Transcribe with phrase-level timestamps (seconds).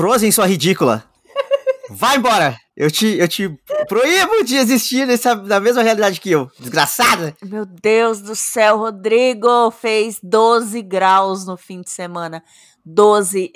[0.00, 1.04] Frozen, sua ridícula.
[1.90, 2.56] Vai embora!
[2.74, 3.54] Eu te, eu te
[3.86, 6.50] proíbo de existir nessa, na mesma realidade que eu.
[6.58, 7.36] Desgraçada!
[7.44, 12.42] Meu Deus do céu, Rodrigo fez 12 graus no fim de semana.
[12.82, 13.52] 12.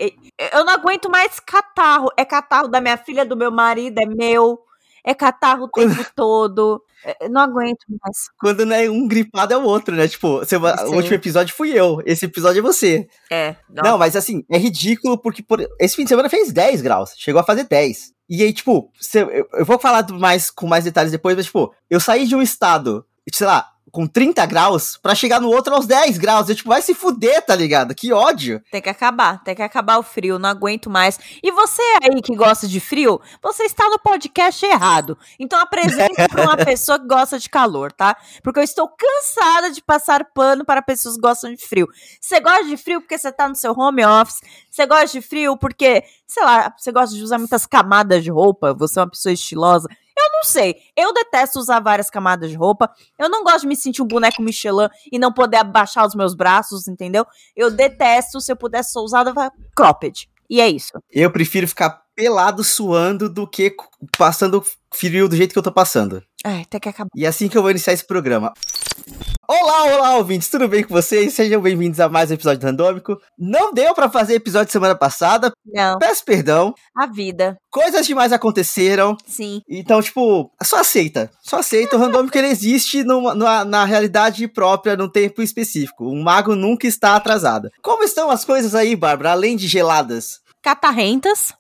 [0.53, 2.11] Eu não aguento mais catarro.
[2.15, 4.59] É catarro da minha filha, do meu marido, é meu.
[5.05, 6.83] É catarro o tempo todo.
[7.21, 8.17] Eu não aguento mais.
[8.39, 10.09] Quando não é um gripado é o outro, né?
[10.09, 13.07] Tipo, você, o último episódio fui eu, esse episódio é você.
[13.31, 13.57] É.
[13.69, 17.11] Não, não mas assim, é ridículo porque por, esse fim de semana fez 10 graus.
[17.17, 18.15] Chegou a fazer 10.
[18.29, 21.75] E aí, tipo, você, eu, eu vou falar mais com mais detalhes depois, mas, tipo,
[21.91, 25.87] eu saí de um estado, sei lá, com 30 graus para chegar no outro aos
[25.87, 26.49] 10 graus.
[26.49, 27.95] Eu, tipo, vai se fuder, tá ligado?
[27.95, 28.61] Que ódio.
[28.69, 31.17] Tem que acabar, tem que acabar o frio, não aguento mais.
[31.41, 35.17] E você aí que gosta de frio, você está no podcast errado.
[35.39, 38.17] Então apresente para uma pessoa que gosta de calor, tá?
[38.43, 41.87] Porque eu estou cansada de passar pano para pessoas que gostam de frio.
[42.21, 45.57] Você gosta de frio porque você tá no seu home office, você gosta de frio
[45.57, 49.33] porque, sei lá, você gosta de usar muitas camadas de roupa, você é uma pessoa
[49.33, 49.89] estilosa.
[50.25, 50.77] Eu não sei.
[50.97, 52.91] Eu detesto usar várias camadas de roupa.
[53.19, 56.35] Eu não gosto de me sentir um boneco Michelin e não poder abaixar os meus
[56.35, 57.27] braços, entendeu?
[57.55, 59.25] Eu detesto, se eu pudesse só usar,
[59.77, 60.29] cropped.
[60.49, 60.93] E é isso.
[61.11, 63.75] Eu prefiro ficar pelado suando do que
[64.17, 66.23] passando frio do jeito que eu tô passando.
[66.45, 67.11] É, tem que acabar.
[67.15, 68.53] E é assim que eu vou iniciar esse programa.
[69.47, 71.35] Olá, olá, ouvintes, tudo bem com vocês?
[71.35, 73.19] Sejam bem-vindos a mais um episódio do Randômico.
[73.39, 75.53] Não deu para fazer episódio semana passada.
[75.67, 75.99] Não.
[75.99, 76.75] Peço perdão.
[76.97, 77.57] A vida.
[77.71, 79.17] Coisas demais aconteceram.
[79.27, 79.61] Sim.
[79.69, 81.31] Então, tipo, só aceita.
[81.43, 81.97] Só aceita.
[81.97, 86.09] O Randômico ele existe numa, numa, na realidade própria, num tempo específico.
[86.09, 87.71] Um mago nunca está atrasado.
[87.83, 90.44] Como estão as coisas aí, Bárbara, além de geladas?
[90.65, 91.53] Catarrentas.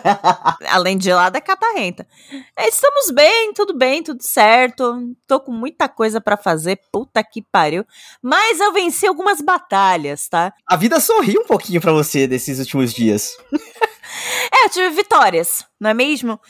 [0.70, 2.06] Além de gelada, é catarrenta.
[2.56, 5.14] É, estamos bem, tudo bem, tudo certo.
[5.26, 7.84] Tô com muita coisa para fazer, puta que pariu.
[8.22, 10.54] Mas eu venci algumas batalhas, tá?
[10.66, 13.36] A vida sorriu um pouquinho para você desses últimos dias.
[14.50, 16.40] é, eu tive vitórias, não é mesmo?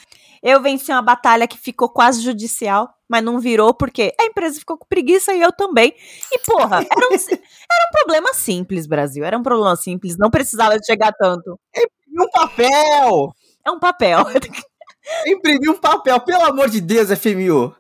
[0.43, 4.79] Eu venci uma batalha que ficou quase judicial, mas não virou porque a empresa ficou
[4.79, 5.95] com preguiça e eu também.
[6.33, 9.25] E, porra, era um, era um problema simples, Brasil.
[9.25, 11.59] Era um problema simples, não precisava chegar tanto.
[11.77, 13.35] Imprimir um papel!
[13.67, 14.25] É um papel.
[15.27, 17.75] Imprimir um papel, pelo amor de Deus, FMU.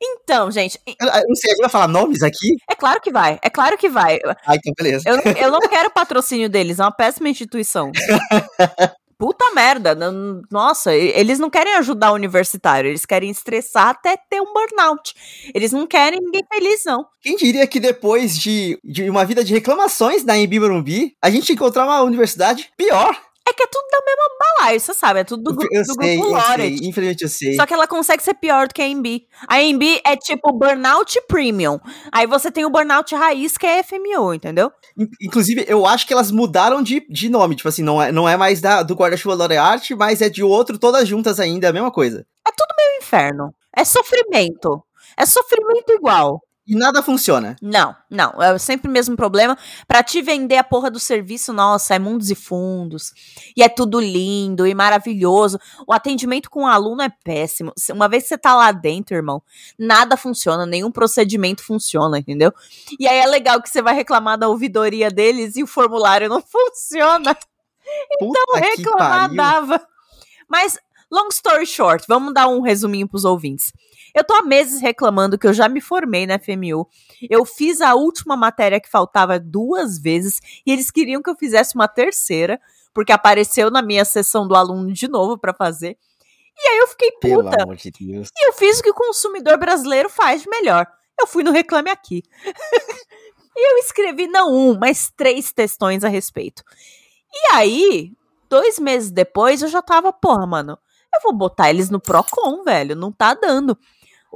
[0.00, 0.78] Então, gente.
[1.00, 2.56] Não sei, a gente vai falar nomes aqui?
[2.70, 4.20] É claro que vai, é claro que vai.
[4.46, 5.08] Ah, então beleza.
[5.08, 7.90] Eu, eu não quero patrocínio deles, é uma péssima instituição.
[9.18, 9.98] puta merda.
[10.50, 15.14] Nossa, eles não querem ajudar o universitário, eles querem estressar até ter um burnout.
[15.52, 17.04] Eles não querem ninguém feliz, não.
[17.20, 20.58] Quem diria que depois de, de uma vida de reclamações na Embi
[21.20, 23.27] a gente encontrar uma universidade pior?
[23.48, 26.16] É que é tudo da mesma balaio, você sabe, é tudo do, eu do sei,
[26.18, 26.76] grupo Lore.
[26.82, 27.54] Infelizmente eu sei.
[27.54, 29.26] Só que ela consegue ser pior do que a MB.
[29.48, 31.80] A MB é tipo Burnout Premium.
[32.12, 34.70] Aí você tem o Burnout Raiz, que é FMO, entendeu?
[35.22, 37.56] Inclusive, eu acho que elas mudaram de, de nome.
[37.56, 40.78] Tipo assim, não é, não é mais da, do Guarda-Chuva Lorearte, mas é de outro,
[40.78, 42.26] todas juntas ainda, é a mesma coisa.
[42.46, 43.54] É tudo meio inferno.
[43.74, 44.84] É sofrimento.
[45.16, 46.42] É sofrimento igual.
[46.68, 47.56] E nada funciona.
[47.62, 48.42] Não, não.
[48.42, 49.56] É sempre o mesmo problema.
[49.86, 53.14] Para te vender a porra do serviço, nossa, é mundos e fundos.
[53.56, 55.58] E é tudo lindo e maravilhoso.
[55.86, 57.72] O atendimento com o aluno é péssimo.
[57.90, 59.42] Uma vez que você tá lá dentro, irmão,
[59.78, 62.52] nada funciona, nenhum procedimento funciona, entendeu?
[63.00, 66.42] E aí é legal que você vai reclamar da ouvidoria deles e o formulário não
[66.46, 67.34] funciona.
[68.20, 69.80] Então Puta reclamar dava.
[70.46, 70.78] Mas,
[71.10, 73.72] long story short, vamos dar um resuminho pros ouvintes.
[74.14, 76.88] Eu tô há meses reclamando que eu já me formei na FMU.
[77.28, 81.74] Eu fiz a última matéria que faltava duas vezes e eles queriam que eu fizesse
[81.74, 82.60] uma terceira,
[82.94, 85.96] porque apareceu na minha sessão do aluno de novo para fazer.
[86.56, 87.50] E aí eu fiquei puta.
[87.50, 88.28] Pelo amor de Deus.
[88.36, 90.86] E eu fiz o que o consumidor brasileiro faz de melhor.
[91.20, 92.22] Eu fui no Reclame Aqui.
[93.56, 96.64] e eu escrevi não um, mas três textões a respeito.
[97.32, 98.12] E aí,
[98.48, 100.78] dois meses depois, eu já tava, porra, mano,
[101.14, 102.96] eu vou botar eles no Procon, velho.
[102.96, 103.78] Não tá dando.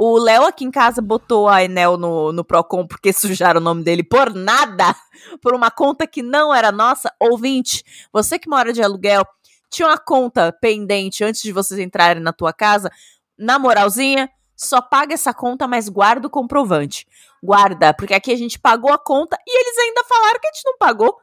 [0.04, 3.84] O Léo aqui em casa botou a Enel no, no Procon porque sujaram o nome
[3.84, 4.96] dele por nada,
[5.40, 7.14] por uma conta que não era nossa.
[7.20, 9.24] Ouvinte, você que mora de aluguel,
[9.70, 12.90] tinha uma conta pendente antes de vocês entrarem na tua casa,
[13.38, 17.06] na moralzinha, só paga essa conta, mas guarda o comprovante.
[17.40, 20.64] Guarda, porque aqui a gente pagou a conta e eles ainda falaram que a gente
[20.64, 21.16] não pagou.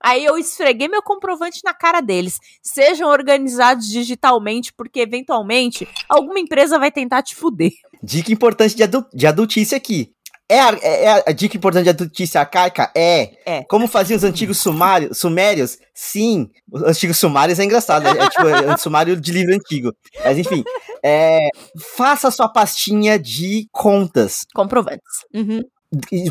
[0.00, 2.38] Aí eu esfreguei meu comprovante na cara deles.
[2.62, 7.72] Sejam organizados digitalmente, porque eventualmente alguma empresa vai tentar te fuder.
[8.02, 10.12] Dica importante de, adu de adultice aqui.
[10.48, 12.90] É a, é, é a, dica importante de adultice arcaica?
[12.96, 13.32] É.
[13.44, 13.64] é.
[13.64, 15.76] Como faziam os antigos sumários, sumérios?
[15.92, 16.48] Sim.
[16.70, 18.06] Os antigos sumários é engraçado.
[18.06, 19.92] É, é tipo é sumário de livro antigo.
[20.24, 20.62] Mas enfim.
[21.02, 21.48] É,
[21.96, 24.46] faça sua pastinha de contas.
[24.54, 25.24] Comprovantes.
[25.34, 25.62] Uhum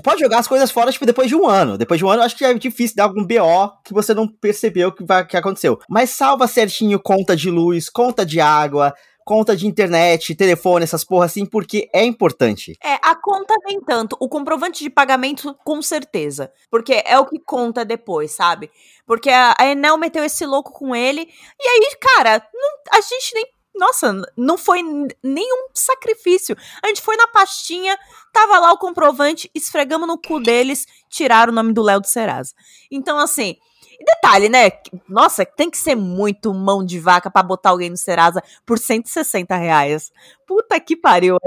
[0.04, 1.78] pode jogar as coisas fora, tipo, depois de um ano.
[1.78, 4.92] Depois de um ano, acho que é difícil dar algum BO que você não percebeu
[4.92, 5.80] que, vai, que aconteceu.
[5.90, 8.94] Mas salva certinho conta de luz, conta de água,
[9.26, 12.78] conta de internet, telefone, essas porra assim, porque é importante.
[12.82, 14.16] É, a conta nem tanto.
[14.20, 16.52] O comprovante de pagamento, com certeza.
[16.70, 18.72] Porque é o que conta depois, sabe?
[19.06, 21.28] Porque a, a Enel meteu esse louco com ele.
[21.60, 23.46] E aí, cara, não, a gente nem.
[23.78, 24.82] Nossa, não foi
[25.22, 26.56] nenhum sacrifício.
[26.82, 27.98] A gente foi na pastinha,
[28.32, 32.54] tava lá o comprovante, esfregamos no cu deles, tiraram o nome do Léo do Serasa.
[32.90, 33.58] Então, assim,
[34.00, 34.72] e detalhe, né?
[35.08, 39.56] Nossa, tem que ser muito mão de vaca para botar alguém no Serasa por 160
[39.56, 40.12] reais.
[40.48, 41.38] Puta que pariu.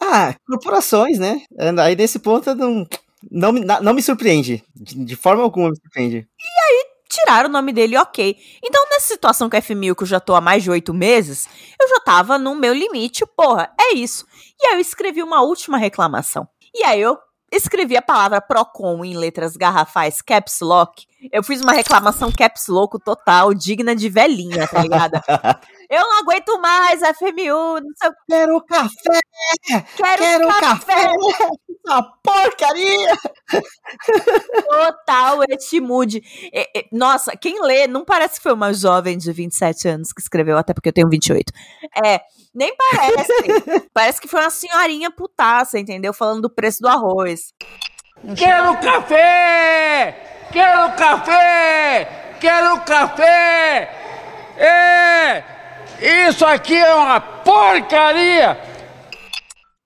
[0.00, 1.42] ah, corporações, né?
[1.78, 2.86] Aí nesse ponto não,
[3.30, 4.64] não, não me surpreende.
[4.74, 6.28] De, de forma alguma me surpreende.
[6.38, 8.36] E aí, tiraram o nome dele, ok.
[8.62, 11.48] Então, nessa situação com a F1000, que eu já tô há mais de oito meses,
[11.80, 14.26] eu já tava no meu limite, porra, é isso.
[14.60, 16.48] E aí eu escrevi uma última reclamação.
[16.74, 17.18] E aí eu
[17.50, 22.98] escrevi a palavra Procon em letras garrafais caps lock, eu fiz uma reclamação caps lock
[23.04, 25.20] total, digna de velhinha, tá ligado?
[25.88, 29.20] Eu não aguento mais a FMU, não sei o Quero café!
[29.96, 31.12] Quero, Quero café!
[31.86, 33.16] Essa porcaria!
[34.68, 36.20] Total, este mood.
[36.90, 40.74] Nossa, quem lê, não parece que foi uma jovem de 27 anos que escreveu, até
[40.74, 41.52] porque eu tenho 28.
[42.04, 42.20] É,
[42.54, 43.32] nem parece.
[43.94, 46.12] parece que foi uma senhorinha putaça, entendeu?
[46.12, 47.54] Falando do preço do arroz.
[48.36, 50.48] Quero café!
[50.50, 52.36] Quero café!
[52.40, 53.90] Quero café!
[54.58, 55.55] É!
[56.00, 58.58] Isso aqui é uma porcaria!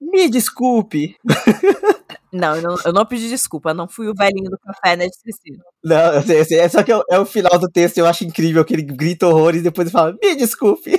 [0.01, 1.17] Me desculpe.
[2.33, 5.65] Não eu, não, eu não pedi desculpa, não fui o velhinho do café, né, esquecido.
[5.83, 8.07] Não, eu sei, eu sei, é só que é, é o final do texto, eu
[8.07, 10.97] acho incrível que ele grita horrores e depois ele fala, me desculpe.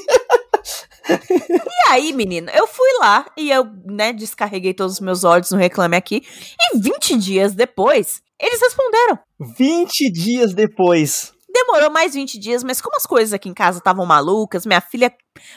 [1.09, 5.57] E aí, menina, eu fui lá e eu, né, descarreguei todos os meus ódios no
[5.57, 6.21] Reclame Aqui.
[6.59, 9.19] E 20 dias depois, eles responderam.
[9.57, 11.33] 20 dias depois.
[11.61, 15.13] Demorou mais 20 dias, mas como as coisas aqui em casa estavam malucas, minha filha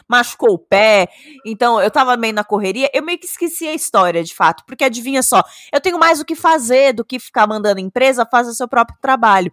[0.06, 1.08] machucou o pé,
[1.46, 4.84] então eu tava meio na correria, eu meio que esqueci a história, de fato, porque
[4.84, 5.42] adivinha só,
[5.72, 8.98] eu tenho mais o que fazer do que ficar mandando a empresa fazer seu próprio
[9.00, 9.50] trabalho.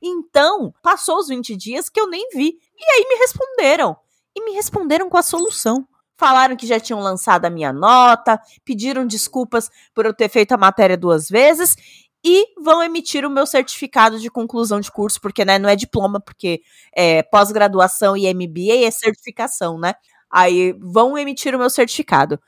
[0.00, 2.56] Então, passou os 20 dias que eu nem vi.
[2.78, 3.96] E aí me responderam.
[4.36, 5.84] E me responderam com a solução.
[6.16, 10.56] Falaram que já tinham lançado a minha nota, pediram desculpas por eu ter feito a
[10.56, 11.76] matéria duas vezes
[12.24, 16.20] e vão emitir o meu certificado de conclusão de curso, porque né, não é diploma,
[16.20, 16.60] porque
[16.94, 19.94] é, pós-graduação e MBA é certificação, né?
[20.30, 22.38] Aí vão emitir o meu certificado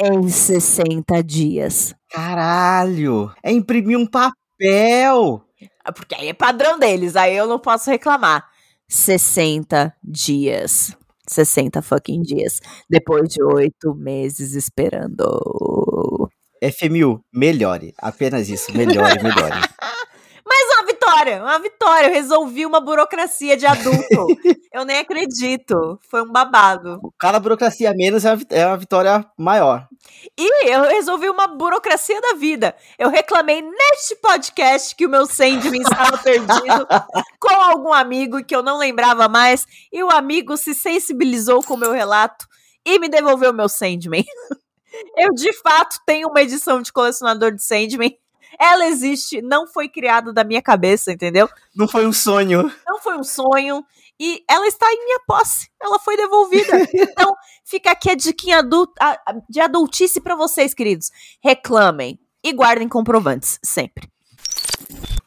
[0.00, 1.94] em 60 dias.
[2.10, 3.30] Caralho!
[3.42, 5.44] É imprimir um papel!
[5.84, 8.48] Ah, porque aí é padrão deles, aí eu não posso reclamar.
[8.88, 10.96] 60 dias.
[11.28, 12.60] 60 fucking dias.
[12.88, 16.19] Depois de oito meses esperando.
[16.62, 17.94] FMU, melhore.
[17.98, 19.60] Apenas isso, melhore, melhore.
[20.50, 22.06] Mais uma vitória, uma vitória.
[22.08, 24.26] Eu resolvi uma burocracia de adulto.
[24.74, 25.98] eu nem acredito.
[26.10, 27.00] Foi um babado.
[27.18, 29.86] Cada burocracia menos é uma, é uma vitória maior.
[30.36, 32.74] E eu resolvi uma burocracia da vida.
[32.98, 36.86] Eu reclamei neste podcast que o meu Sandman estava perdido
[37.38, 39.66] com algum amigo que eu não lembrava mais.
[39.92, 42.44] E o amigo se sensibilizou com o meu relato
[42.84, 44.24] e me devolveu o meu Sandman.
[45.16, 48.16] Eu, de fato, tenho uma edição de colecionador de Sandman.
[48.58, 51.48] Ela existe, não foi criada da minha cabeça, entendeu?
[51.74, 52.70] Não foi um sonho.
[52.86, 53.84] Não foi um sonho.
[54.18, 55.70] E ela está em minha posse.
[55.80, 56.72] Ela foi devolvida.
[56.92, 58.62] então, fica aqui a diquinha
[59.48, 61.10] de adultice para vocês, queridos.
[61.42, 64.10] Reclamem e guardem comprovantes, sempre.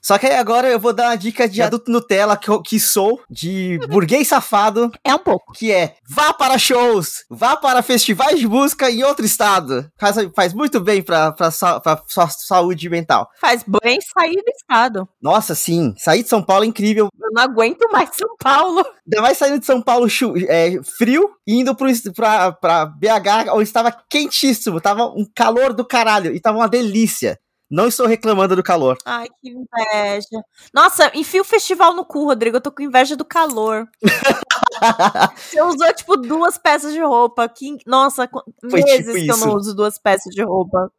[0.03, 3.22] Só que aí agora eu vou dar uma dica de adulto Nutella que, que sou,
[3.29, 4.91] de burguês safado.
[5.01, 5.53] É um pouco.
[5.53, 9.89] Que é, vá para shows, vá para festivais de música em outro estado.
[9.98, 13.29] Faz, faz muito bem pra, pra, pra sua saúde mental.
[13.39, 15.07] Faz bem sair do estado.
[15.22, 15.93] Nossa, sim.
[15.98, 17.07] Sair de São Paulo é incrível.
[17.22, 18.86] Eu não aguento mais São Paulo.
[19.07, 20.07] Ainda mais saindo de São Paulo
[20.50, 24.81] é, frio e indo pro, pra, pra BH, onde estava quentíssimo.
[24.81, 27.39] Tava um calor do caralho e tava uma delícia.
[27.70, 28.98] Não estou reclamando do calor.
[29.05, 30.43] Ai, que inveja.
[30.74, 32.58] Nossa, enfia o festival no cu, Rodrigo.
[32.58, 33.88] Eu tô com inveja do calor.
[35.36, 37.48] Você usou, tipo, duas peças de roupa.
[37.50, 37.77] Que...
[37.86, 38.29] Nossa,
[38.70, 40.91] Foi meses tipo que eu não uso duas peças de roupa.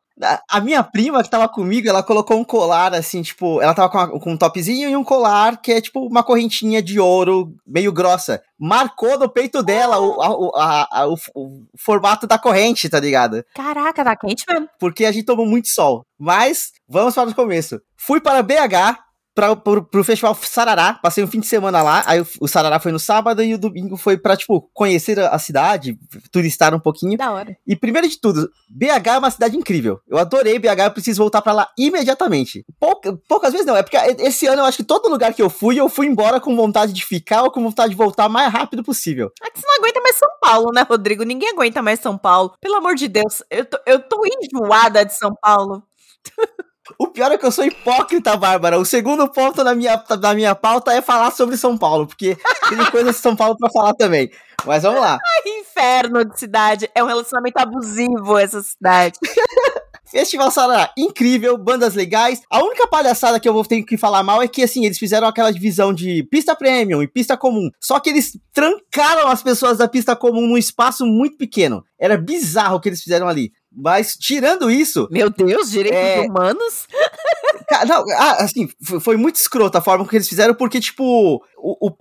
[0.49, 3.99] A minha prima que tava comigo, ela colocou um colar, assim, tipo, ela tava com,
[3.99, 7.93] uma, com, um topzinho e um colar que é tipo uma correntinha de ouro meio
[7.93, 8.41] grossa.
[8.57, 13.45] Marcou no peito dela o, a, a, o, o, formato da corrente, tá ligado?
[13.55, 14.69] Caraca, tá quente mesmo.
[14.79, 16.07] Porque a gente tomou muito sol.
[16.17, 17.81] Mas, vamos para o começo.
[17.97, 19.03] Fui para BH
[19.35, 22.79] pra, pro, pro festival Sarará, passei um fim de semana lá, aí o, o Sarará
[22.79, 25.99] foi no sábado e o domingo foi pra, tipo, conhecer a, cidade,
[26.31, 27.19] turistar um pouquinho.
[27.19, 27.57] Da hora.
[27.67, 30.01] E primeiro de tudo, BH é uma cidade incrível.
[30.09, 32.65] Eu adorei BH, eu preciso voltar pra lá imediatamente.
[32.79, 35.51] Pouca, poucas vezes não, é porque esse ano eu acho que todo lugar que eu
[35.51, 38.53] fui, eu fui embora com vontade de ficar ou com vontade de voltar o mais
[38.53, 39.31] rápido possível.
[39.43, 41.25] É que você não aguenta mais São Paulo, né, Rodrigo?
[41.25, 42.55] Ninguém aguenta mais São Paulo.
[42.61, 45.83] Pelo amor de Deus, eu tô, eu tô enjoada de São Paulo.
[46.99, 48.79] O pior é que eu sou hipócrita, Bárbara.
[48.79, 52.37] O segundo ponto da minha, da minha pauta é falar sobre São Paulo, porque
[52.69, 54.31] tem coisas de São Paulo pra falar também.
[54.67, 55.13] Mas vamos lá.
[55.13, 56.91] Ai, inferno de cidade.
[56.95, 59.19] É um relacionamento abusivo essa cidade.
[60.15, 62.41] Festival Sarará, incrível, bandas legais.
[62.49, 65.27] A única palhaçada que eu vou ter que falar mal é que, assim, eles fizeram
[65.27, 67.69] aquela divisão de pista premium e pista comum.
[67.81, 71.85] Só que eles trancaram as pessoas da pista comum num espaço muito pequeno.
[71.99, 73.51] Era bizarro o que eles fizeram ali.
[73.77, 75.09] Mas, tirando isso.
[75.11, 76.21] Meu Deus, direitos é...
[76.21, 76.87] humanos?
[77.89, 78.69] Não, ah, assim,
[79.01, 81.97] foi muito escroto a forma que eles fizeram, porque, tipo, o, o,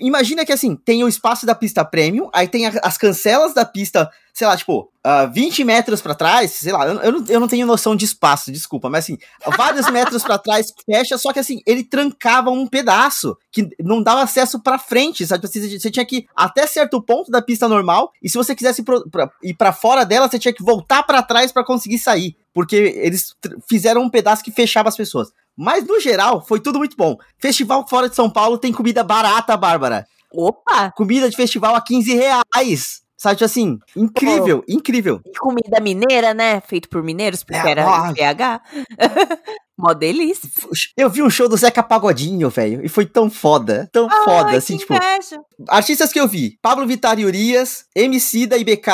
[0.00, 3.64] imagina que assim, tem o espaço da pista premium, aí tem a, as cancelas da
[3.64, 7.40] pista, sei lá, tipo, uh, 20 metros para trás, sei lá, eu, eu, não, eu
[7.40, 9.18] não tenho noção de espaço, desculpa, mas assim,
[9.56, 14.22] vários metros para trás fecha, só que assim, ele trancava um pedaço que não dava
[14.22, 15.46] acesso para frente, sabe?
[15.46, 18.82] Você, você, tinha que ir até certo ponto da pista normal, e se você quisesse
[18.82, 22.36] pro, pra, ir para fora dela, você tinha que voltar para trás para conseguir sair
[22.54, 23.34] porque eles
[23.66, 25.32] fizeram um pedaço que fechava as pessoas.
[25.56, 27.16] Mas no geral, foi tudo muito bom.
[27.38, 30.06] Festival fora de São Paulo tem comida barata, Bárbara.
[30.32, 30.90] Opa!
[30.92, 33.01] Comida de festival a 15 reais.
[33.22, 35.20] Sabe, tipo assim, incrível, Pô, incrível.
[35.24, 36.60] E comida mineira, né?
[36.60, 38.60] Feito por mineiros, porque é, era ó, PH.
[39.78, 40.50] Mó delícia.
[40.96, 44.56] Eu vi um show do Zeca Pagodinho, velho, e foi tão foda, tão Ai, foda,
[44.56, 44.92] assim, tipo...
[44.92, 45.40] Inveja.
[45.68, 48.88] Artistas que eu vi, Pablo Vittar e Urias, MC da IBK,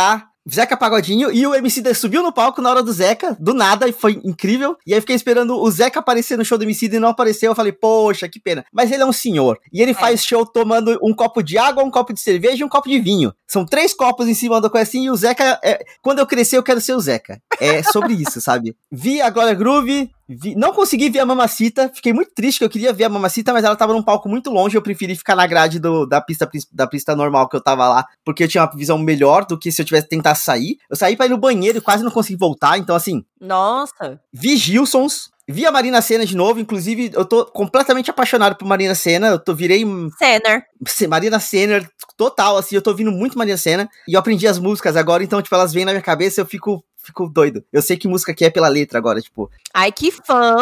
[0.52, 3.88] Zeca Pagodinho e o MC da subiu no palco na hora do Zeca, do nada,
[3.88, 4.76] e foi incrível.
[4.86, 7.50] E aí fiquei esperando o Zeca aparecer no show do MC e não apareceu.
[7.50, 8.64] Eu falei, poxa, que pena.
[8.72, 9.58] Mas ele é um senhor.
[9.72, 9.94] E ele é.
[9.94, 12.98] faz show tomando um copo de água, um copo de cerveja e um copo de
[12.98, 13.32] vinho.
[13.46, 15.58] São três copos em cima do coisinho e o Zeca.
[15.62, 15.84] É...
[16.02, 17.40] Quando eu crescer, eu quero ser o Zeca.
[17.60, 18.76] É sobre isso, sabe?
[18.90, 22.68] Vi a Glória Groove, Vi, não consegui ver a Mamacita, fiquei muito triste que eu
[22.68, 25.46] queria ver a Mamacita, mas ela tava num palco muito longe, eu preferi ficar na
[25.46, 28.76] grade do, da, pista, da pista normal que eu tava lá, porque eu tinha uma
[28.76, 30.76] visão melhor do que se eu tivesse tentar sair.
[30.90, 33.24] Eu saí pra ir no banheiro e quase não consegui voltar, então assim...
[33.40, 34.20] Nossa!
[34.32, 38.94] Vi Gilsons, Vi a Marina Senna de novo, inclusive eu tô completamente apaixonado por Marina
[38.94, 39.82] Senna, eu tô virei...
[40.18, 40.64] Senner.
[41.08, 44.94] Marina Senna, total, assim, eu tô ouvindo muito Marina Senna, e eu aprendi as músicas
[44.94, 47.64] agora, então, tipo, elas vêm na minha cabeça, eu fico fico doido.
[47.72, 49.50] Eu sei que música que é pela letra agora, tipo.
[49.74, 50.54] Ai, que fã!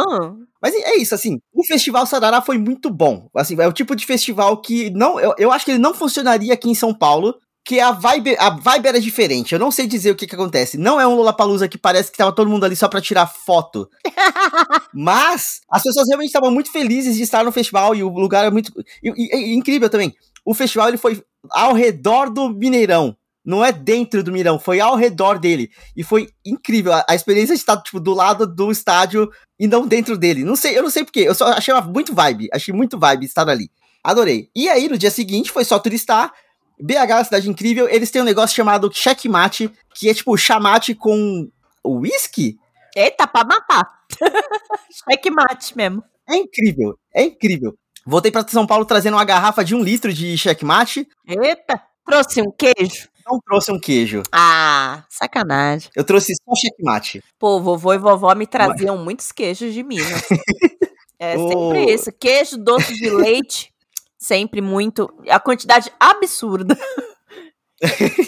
[0.62, 3.28] Mas é isso, assim, o Festival Sarará foi muito bom.
[3.34, 5.20] Assim, é o tipo de festival que não.
[5.20, 7.34] Eu, eu acho que ele não funcionaria aqui em São Paulo.
[7.64, 9.52] Que a vibe, a vibe era diferente.
[9.52, 10.78] Eu não sei dizer o que, que acontece.
[10.78, 13.90] Não é um Lollapalooza que parece que tava todo mundo ali só pra tirar foto.
[14.94, 18.52] Mas as pessoas realmente estavam muito felizes de estar no festival e o lugar é
[18.52, 18.72] muito.
[19.02, 20.14] E, e, e, incrível também.
[20.44, 24.96] O festival ele foi ao redor do Mineirão não é dentro do Mirão, foi ao
[24.96, 25.70] redor dele.
[25.96, 26.92] E foi incrível.
[26.92, 30.42] A, a, experiência de estar, tipo, do lado do estádio e não dentro dele.
[30.42, 31.20] Não sei, eu não sei porquê.
[31.20, 32.48] Eu só achei muito vibe.
[32.52, 33.70] Achei muito vibe estar ali.
[34.02, 34.50] Adorei.
[34.54, 36.32] E aí, no dia seguinte, foi só turistar.
[36.80, 37.88] BH é uma cidade incrível.
[37.88, 41.48] Eles têm um negócio chamado checkmate, que é tipo chamate com
[41.86, 42.58] whisky.
[42.96, 43.88] Eita, pra matar.
[45.08, 46.02] checkmate mesmo.
[46.28, 47.78] É incrível, é incrível.
[48.04, 51.06] Voltei para São Paulo trazendo uma garrafa de um litro de checkmate.
[51.26, 54.22] Eita, trouxe um queijo não trouxe um queijo.
[54.30, 55.90] Ah, sacanagem.
[55.96, 57.22] Eu trouxe só checkmate.
[57.38, 60.06] Pô, vovô e vovó me traziam muitos queijos de Minas.
[61.18, 61.48] é oh.
[61.48, 62.12] sempre isso.
[62.12, 63.72] Queijo, doce de leite,
[64.16, 65.12] sempre muito.
[65.28, 66.78] A quantidade absurda.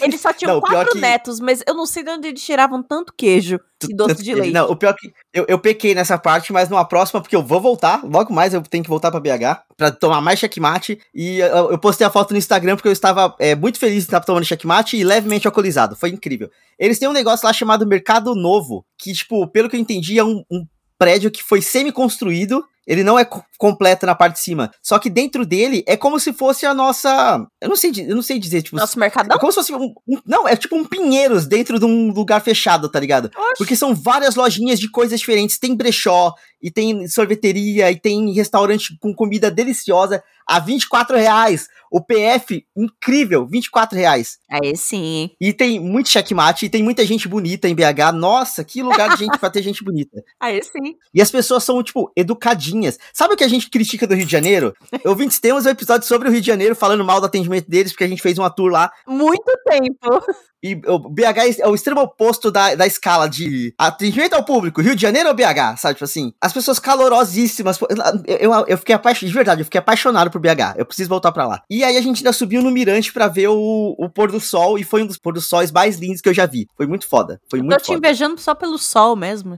[0.01, 0.99] Eles só tinham não, quatro que...
[0.99, 4.53] netos, mas eu não sei de onde eles tiravam tanto queijo e doce de leite.
[4.53, 7.59] Não, o pior que eu, eu pequei nessa parte, mas numa próxima, porque eu vou
[7.59, 10.99] voltar, logo mais eu tenho que voltar pra BH pra tomar mais checkmate.
[11.13, 14.09] E eu, eu postei a foto no Instagram porque eu estava é, muito feliz de
[14.09, 15.95] estar tomando checkmate e levemente alcoolizado.
[15.95, 16.49] Foi incrível.
[16.77, 20.23] Eles têm um negócio lá chamado Mercado Novo, que, tipo, pelo que eu entendi, é
[20.23, 20.65] um, um
[20.97, 24.71] prédio que foi semi-construído ele não é completo na parte de cima.
[24.81, 27.45] Só que dentro dele é como se fosse a nossa.
[27.61, 28.77] Eu não sei, eu não sei dizer, tipo.
[28.77, 29.35] Nosso mercadão?
[29.35, 32.41] É como se fosse um, um, Não, é tipo um Pinheiros dentro de um lugar
[32.41, 33.29] fechado, tá ligado?
[33.35, 33.57] Oxe.
[33.57, 35.59] Porque são várias lojinhas de coisas diferentes.
[35.59, 41.67] Tem brechó, e tem sorveteria, e tem restaurante com comida deliciosa a 24 reais.
[41.91, 44.39] O PF, incrível, 24 reais.
[44.49, 45.31] Aí sim.
[45.39, 48.13] E tem muito checkmate, e tem muita gente bonita em BH.
[48.13, 50.23] Nossa, que lugar de gente pra ter gente bonita.
[50.39, 50.95] Aí sim.
[51.13, 52.97] E as pessoas são, tipo, educadíssimas modinhas.
[53.13, 54.73] Sabe o que a gente critica do Rio de Janeiro?
[55.05, 58.03] Ouvintes, temos um episódio sobre o Rio de Janeiro falando mal do atendimento deles, porque
[58.03, 58.91] a gente fez uma tour lá.
[59.07, 60.23] Muito tempo.
[60.61, 64.95] E o BH é o extremo oposto da, da escala de atendimento ao público, Rio
[64.95, 65.93] de Janeiro ou BH, sabe?
[65.95, 67.79] Tipo assim, as pessoas calorosíssimas.
[68.27, 70.75] Eu, eu, eu fiquei apaixonado, de verdade, eu fiquei apaixonado por BH.
[70.77, 71.63] Eu preciso voltar pra lá.
[71.69, 74.77] E aí a gente ainda subiu no Mirante pra ver o, o pôr do sol,
[74.77, 76.67] e foi um dos pôr do sóis mais lindos que eu já vi.
[76.75, 77.39] Foi muito foda.
[77.49, 77.97] Foi muito Tô te foda.
[77.97, 79.57] invejando só pelo sol mesmo.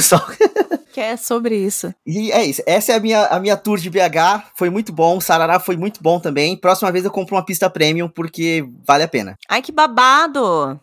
[0.00, 0.20] Sol.
[0.92, 1.92] Que é sobre isso.
[2.06, 2.62] E é isso.
[2.66, 4.50] Essa é a minha, a minha tour de BH.
[4.54, 5.22] Foi muito bom.
[5.22, 6.54] Sarará foi muito bom também.
[6.54, 9.38] Próxima vez eu compro uma pista premium porque vale a pena.
[9.48, 10.78] Ai, que babado!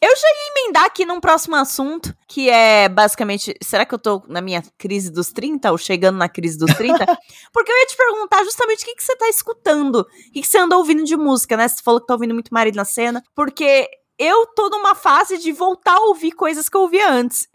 [0.00, 4.22] Eu já ia emendar aqui num próximo assunto, que é basicamente, será que eu tô
[4.28, 7.04] na minha crise dos 30 ou chegando na crise dos 30?
[7.52, 10.46] Porque eu ia te perguntar justamente o que, que você tá escutando, o que, que
[10.46, 11.66] você anda ouvindo de música, né?
[11.66, 15.50] Você falou que tá ouvindo muito marido na cena, porque eu tô numa fase de
[15.50, 17.48] voltar a ouvir coisas que eu ouvia antes.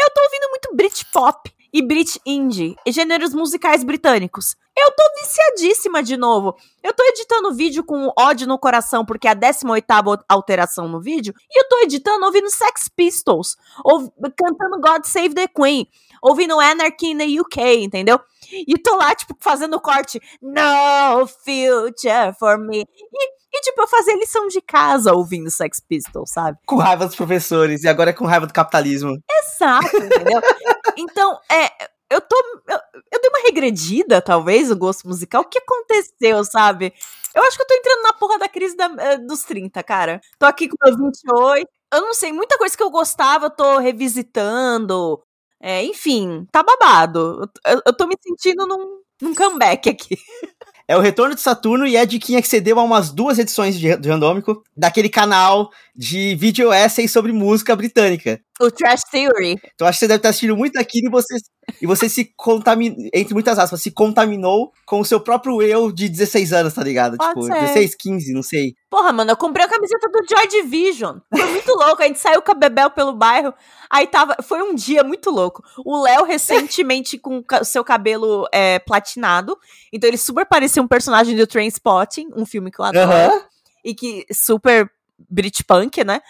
[0.00, 4.56] Eu tô ouvindo muito Britpop e Brit Indie, gêneros musicais britânicos.
[4.74, 6.56] Eu tô viciadíssima de novo.
[6.82, 11.34] Eu tô editando vídeo com ódio no coração, porque é a 18ª alteração no vídeo,
[11.50, 15.86] e eu tô editando ouvindo Sex Pistols, ou cantando God Save the Queen,
[16.22, 18.18] ouvindo Anarchy in the UK, entendeu?
[18.50, 22.86] E tô lá, tipo, fazendo corte, no future for me.
[23.12, 26.58] E, e, tipo, eu fazia lição de casa ouvindo Sex Pistols, sabe?
[26.66, 29.18] Com raiva dos professores, e agora é com raiva do capitalismo.
[29.28, 30.40] Exato, entendeu?
[30.96, 32.36] então, é, eu tô.
[32.68, 32.78] Eu,
[33.12, 35.42] eu, dei uma regredida, talvez, no gosto musical.
[35.42, 36.92] O que aconteceu, sabe?
[37.34, 40.20] Eu acho que eu tô entrando na porra da crise da, eh, dos 30, cara.
[40.38, 41.68] Tô aqui com meus 28.
[41.92, 45.22] Eu não sei, muita coisa que eu gostava, eu tô revisitando.
[45.60, 47.48] É, enfim, tá babado.
[47.66, 50.16] Eu, eu tô me sentindo num, num comeback aqui.
[50.90, 53.92] É o retorno de Saturno e é de quem excedeu a umas duas edições de,
[54.08, 58.40] Randômico, daquele canal de vídeo essay sobre música britânica.
[58.60, 59.58] O Trash Theory.
[59.74, 61.36] Então acho que você deve estar assistindo muito aquilo e você,
[61.80, 66.08] e você se contaminou, entre muitas aspas, se contaminou com o seu próprio eu de
[66.08, 67.16] 16 anos, tá ligado?
[67.16, 67.60] Pode tipo, ser.
[67.60, 68.74] 16, 15, não sei.
[68.90, 71.18] Porra, mano, eu comprei a camiseta do Joy Division.
[71.34, 72.02] Foi muito louco.
[72.02, 73.54] A gente saiu com a Bebel pelo bairro.
[73.88, 74.36] Aí tava.
[74.42, 75.62] Foi um dia muito louco.
[75.84, 79.56] O Léo, recentemente, com o seu cabelo é, platinado.
[79.92, 83.10] Então ele super parecia um personagem do Trainspotting, um filme que eu adoro.
[83.10, 83.42] Aham.
[83.82, 84.90] E que super
[85.28, 86.20] Britpunk, né?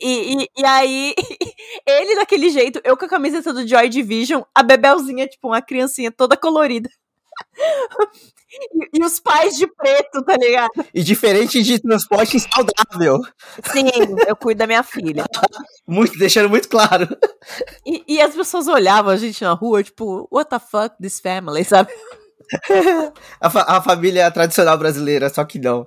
[0.00, 1.14] E, e, e aí,
[1.86, 6.10] ele daquele jeito, eu com a camiseta do Joy Division, a Bebelzinha, tipo, uma criancinha
[6.12, 6.88] toda colorida.
[8.50, 10.70] E, e os pais de preto, tá ligado?
[10.94, 13.20] E diferente de transporte saudável.
[13.70, 13.90] Sim,
[14.26, 15.26] eu cuido da minha filha.
[15.86, 17.06] Muito, deixando muito claro.
[17.84, 21.62] E, e as pessoas olhavam a gente na rua, tipo, what the fuck, this family,
[21.62, 21.92] sabe?
[23.38, 25.86] A, fa- a família tradicional brasileira, só que não.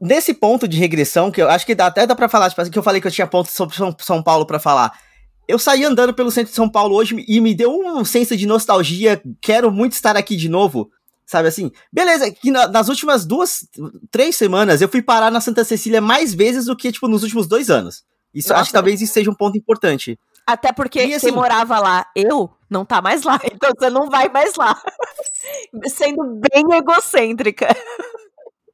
[0.00, 2.78] Nesse ponto de regressão, que eu acho que dá, até dá pra falar, tipo, que
[2.78, 4.92] eu falei que eu tinha pontos sobre São, São Paulo pra falar.
[5.46, 8.46] Eu saí andando pelo centro de São Paulo hoje e me deu um senso de
[8.46, 9.22] nostalgia.
[9.40, 10.90] Quero muito estar aqui de novo.
[11.24, 11.70] Sabe assim?
[11.92, 13.66] Beleza, que na- nas últimas duas,
[14.10, 17.46] três semanas eu fui parar na Santa Cecília mais vezes do que, tipo, nos últimos
[17.46, 18.02] dois anos.
[18.34, 18.60] Isso Nossa.
[18.62, 20.18] acho que talvez isso seja um ponto importante.
[20.46, 23.38] Até porque E assim- quem morava lá, eu, não tá mais lá.
[23.52, 24.78] Então você não vai mais lá.
[25.86, 27.68] Sendo bem egocêntrica.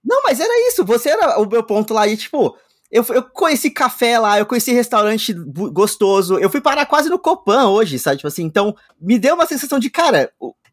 [0.04, 0.84] Não, mas era isso.
[0.84, 2.06] Você era o meu ponto lá.
[2.06, 2.56] E, tipo,
[2.90, 5.32] eu, eu conheci café lá, eu conheci restaurante
[5.72, 6.38] gostoso.
[6.38, 8.18] Eu fui parar quase no Copan hoje, sabe?
[8.18, 10.30] Tipo assim, então, me deu uma sensação de, cara,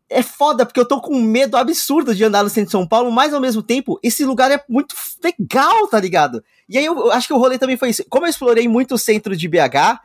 [0.09, 2.85] é foda, porque eu tô com um medo absurdo de andar no centro de São
[2.87, 6.43] Paulo, mas ao mesmo tempo, esse lugar é muito legal, tá ligado?
[6.67, 8.03] E aí eu, eu acho que o rolê também foi isso.
[8.09, 9.99] Como eu explorei muito o centro de BH,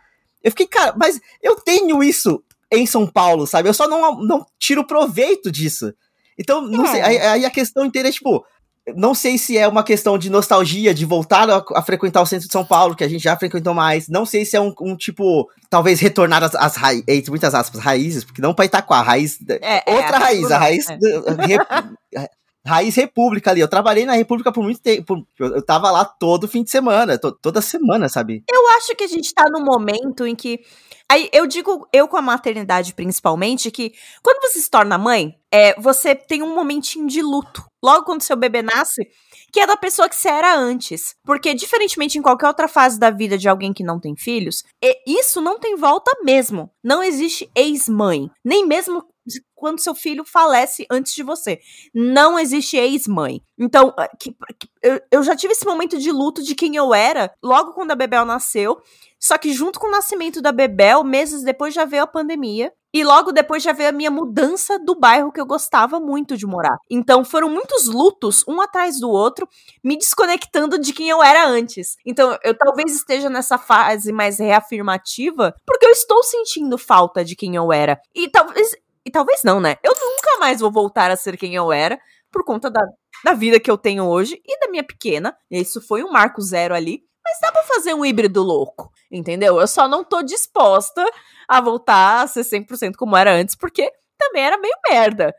[0.45, 2.41] eu fiquei, cara, mas eu tenho isso
[2.73, 3.69] em São Paulo, sabe?
[3.69, 5.93] Eu só não, não tiro proveito disso.
[6.39, 6.91] Então, não É.
[6.93, 7.01] sei.
[7.01, 8.45] Aí, aí a questão inteira é, tipo,
[8.95, 12.47] não sei se é uma questão de nostalgia, de voltar a, a frequentar o centro
[12.47, 14.09] de São Paulo, que a gente já frequentou mais.
[14.09, 17.81] Não sei se é um, um tipo, talvez retornar às, às raízes, entre muitas aspas,
[17.81, 19.39] raízes, porque não pra Itaquá, raiz.
[19.49, 20.87] É, é, outra a raiz, a raiz.
[20.89, 22.29] é.
[22.65, 23.61] raiz República ali.
[23.61, 25.27] Eu trabalhei na República por muito tempo.
[25.39, 28.43] Eu, eu tava lá todo fim de semana, to- toda semana, sabe?
[28.51, 30.61] Eu acho que a gente tá num momento em que.
[31.11, 35.81] Aí eu digo, eu com a maternidade principalmente, que quando você se torna mãe, é,
[35.81, 37.65] você tem um momentinho de luto.
[37.87, 39.07] Logo quando seu bebê nasce,
[39.53, 41.15] que é da pessoa que você era antes.
[41.25, 44.65] Porque, diferentemente em qualquer outra fase da vida de alguém que não tem filhos,
[45.07, 46.69] isso não tem volta mesmo.
[46.83, 48.29] Não existe ex-mãe.
[48.45, 49.05] Nem mesmo
[49.55, 51.61] quando seu filho falece antes de você.
[51.95, 53.41] Não existe ex-mãe.
[53.57, 54.11] Então, ah,
[54.83, 57.97] eu, eu já tive esse momento de luto de quem eu era logo quando a
[57.97, 58.83] Bebel nasceu.
[59.21, 62.73] Só que junto com o nascimento da Bebel, meses depois já veio a pandemia.
[62.95, 66.47] E logo depois já veio a minha mudança do bairro que eu gostava muito de
[66.47, 66.77] morar.
[66.91, 69.49] Então foram muitos lutos, um atrás do outro,
[69.85, 71.97] me desconectando de quem eu era antes.
[72.07, 77.55] Então eu talvez esteja nessa fase mais reafirmativa, porque eu estou sentindo falta de quem
[77.55, 78.01] eu era.
[78.15, 78.71] E talvez
[79.05, 79.77] e talvez não, né?
[79.85, 81.97] Eu nunca mais vou voltar a ser quem eu era
[82.33, 82.83] por conta da,
[83.25, 85.37] da vida que eu tenho hoje e da minha pequena.
[85.49, 87.03] Isso foi um marco zero ali.
[87.25, 89.61] Mas dá pra fazer um híbrido louco, entendeu?
[89.61, 91.05] Eu só não tô disposta
[91.49, 95.35] a voltar a ser 100% como era antes, porque também era meio merda.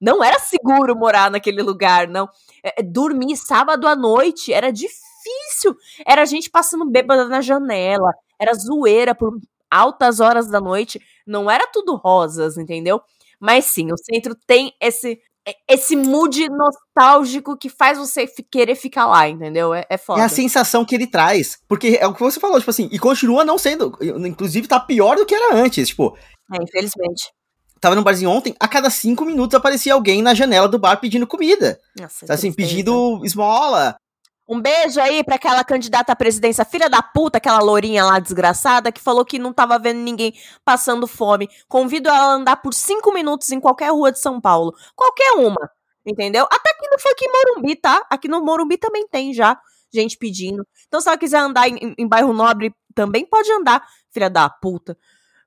[0.00, 2.28] Não era seguro morar naquele lugar, não.
[2.62, 5.76] É, é dormir sábado à noite era difícil.
[6.06, 9.38] Era gente passando bêbada na janela, era zoeira por
[9.70, 11.00] altas horas da noite.
[11.26, 13.00] Não era tudo rosas, entendeu?
[13.40, 15.20] Mas sim, o centro tem esse
[15.68, 19.74] esse mood nostálgico que faz você querer ficar lá, entendeu?
[19.74, 20.20] É, é foda.
[20.20, 21.58] É a sensação que ele traz.
[21.68, 23.96] Porque é o que você falou, tipo assim, e continua não sendo.
[24.00, 25.88] Inclusive, tá pior do que era antes.
[25.88, 26.16] Tipo.
[26.52, 27.32] É, infelizmente.
[27.80, 31.26] Tava no barzinho ontem, a cada cinco minutos aparecia alguém na janela do bar pedindo
[31.26, 31.80] comida.
[31.98, 33.96] Nossa, assim, pedindo esmola.
[34.48, 38.90] Um beijo aí pra aquela candidata à presidência, filha da puta, aquela lourinha lá desgraçada,
[38.90, 41.48] que falou que não tava vendo ninguém passando fome.
[41.68, 44.74] Convido ela a andar por cinco minutos em qualquer rua de São Paulo.
[44.96, 45.70] Qualquer uma.
[46.04, 46.44] Entendeu?
[46.50, 48.04] Até aqui no funk Morumbi, tá?
[48.10, 49.56] Aqui no Morumbi também tem já
[49.92, 50.66] gente pedindo.
[50.88, 54.48] Então, se ela quiser andar em, em, em bairro nobre, também pode andar, filha da
[54.48, 54.96] puta.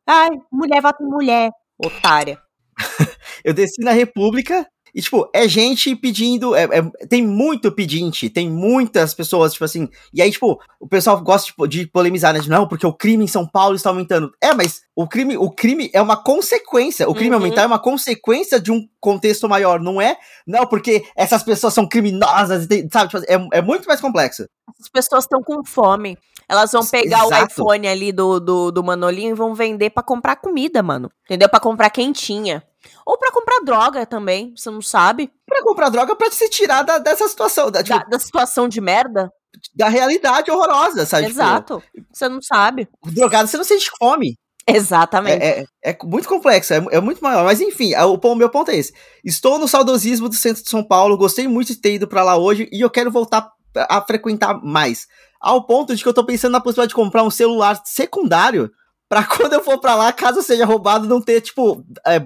[0.07, 2.39] Ai, mulher vota em mulher, otária.
[3.43, 6.55] eu desci na República, e, tipo, é gente pedindo.
[6.55, 9.89] É, é, tem muito pedinte, tem muitas pessoas, tipo assim.
[10.13, 12.39] E aí, tipo, o pessoal gosta tipo, de polemizar, né?
[12.39, 14.31] De, não, porque o crime em São Paulo está aumentando.
[14.41, 17.09] É, mas o crime, o crime é uma consequência.
[17.09, 17.41] O crime uhum.
[17.41, 20.15] aumentar é uma consequência de um contexto maior, não é?
[20.47, 23.11] Não, porque essas pessoas são criminosas, sabe?
[23.11, 24.47] Tipo, é, é muito mais complexo.
[24.79, 26.17] As pessoas estão com fome.
[26.47, 27.33] Elas vão pegar Exato.
[27.33, 31.11] o iPhone ali do, do, do Manolinho e vão vender para comprar comida, mano.
[31.25, 31.49] Entendeu?
[31.49, 32.63] Para comprar quentinha.
[33.05, 35.31] Ou para comprar droga também, você não sabe.
[35.45, 37.71] Para comprar droga para se tirar da, dessa situação.
[37.71, 39.31] Da, tipo, da, da, situação de merda?
[39.73, 41.27] Da realidade horrorosa, sabe?
[41.27, 41.83] Tipo, Exato.
[41.93, 42.87] Tipo, você não sabe.
[43.05, 44.37] Drogado você não sente fome.
[44.67, 45.43] Exatamente.
[45.43, 47.45] É, é, é muito complexo, é, é, muito maior.
[47.45, 48.93] Mas enfim, o, o meu ponto é esse.
[49.23, 52.35] Estou no saudosismo do centro de São Paulo, gostei muito de ter ido para lá
[52.35, 53.51] hoje e eu quero voltar
[53.89, 55.07] a frequentar mais.
[55.45, 58.71] Ao ponto de que eu tô pensando na possibilidade de comprar um celular secundário
[59.07, 62.25] para quando eu for para lá, caso seja roubado, não ter, tipo, é,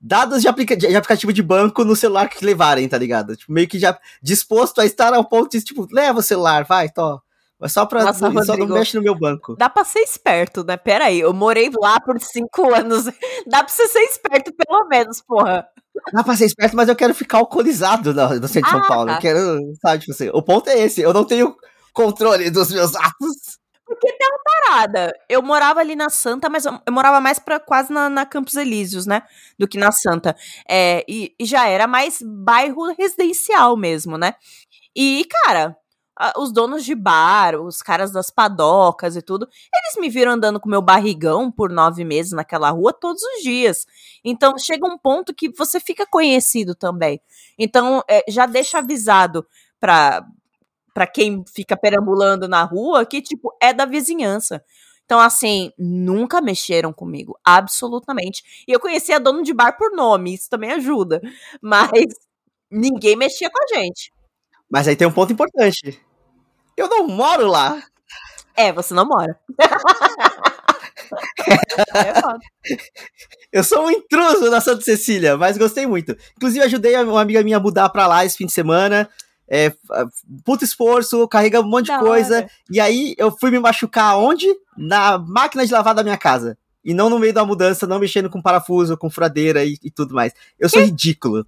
[0.00, 3.36] dados de, aplica de, aplicativo de banco no celular que levarem, tá ligado?
[3.36, 6.88] Tipo, meio que já disposto a estar ao ponto de, tipo, leva o celular, vai,
[6.88, 7.20] to.
[7.60, 8.02] Mas só pra.
[8.02, 9.56] Nossa, só Rodrigo, não mexe no meu banco.
[9.56, 10.78] Dá pra ser esperto, né?
[10.78, 13.04] Pera aí, eu morei lá por cinco anos.
[13.46, 15.66] Dá pra você ser esperto, pelo menos, porra.
[16.14, 18.80] Dá pra ser esperto, mas eu quero ficar alcoolizado no, no centro ah, de São
[18.80, 19.06] ah, Paulo.
[19.06, 19.14] Tá.
[19.16, 21.02] Eu quero, sabe, tipo assim, o ponto é esse.
[21.02, 21.54] Eu não tenho
[21.94, 23.58] controle dos meus atos.
[23.86, 25.12] Porque tem uma parada.
[25.28, 29.06] Eu morava ali na Santa, mas eu, morava mais pra quase na, na, Campos Elíseos,
[29.06, 29.22] né?
[29.58, 30.34] Do que na Santa.
[30.68, 34.34] É, e, e, já era mais bairro residencial mesmo, né?
[34.96, 35.76] E, cara,
[36.36, 40.68] os donos de bar, os caras das padocas e tudo, eles me viram andando com
[40.68, 43.84] meu barrigão por nove meses naquela rua todos os dias.
[44.24, 47.20] Então chega um ponto que você fica conhecido também.
[47.58, 49.44] Então é, já deixa avisado
[49.80, 50.24] pra
[50.94, 54.64] para quem fica perambulando na rua que, tipo, é da vizinhança.
[55.04, 58.64] Então, assim, nunca mexeram comigo, absolutamente.
[58.66, 61.20] E eu conhecia dono de bar por nome, isso também ajuda.
[61.60, 62.06] Mas
[62.70, 64.12] ninguém mexia com a gente.
[64.70, 66.00] Mas aí tem um ponto importante.
[66.76, 67.82] Eu não moro lá.
[68.56, 69.38] É, você não mora.
[71.94, 72.12] é
[73.52, 76.16] eu sou um intruso na Santa Cecília, mas gostei muito.
[76.36, 79.08] Inclusive, ajudei uma amiga minha a mudar pra lá esse fim de semana
[79.48, 79.72] é,
[80.44, 82.36] puto esforço, carrega um monte da de coisa.
[82.36, 82.50] Hora.
[82.70, 84.46] E aí eu fui me machucar onde?
[84.76, 86.56] Na máquina de lavar da minha casa.
[86.84, 90.14] E não no meio da mudança, não mexendo com parafuso, com furadeira e, e tudo
[90.14, 90.32] mais.
[90.58, 91.46] Eu sou ridículo.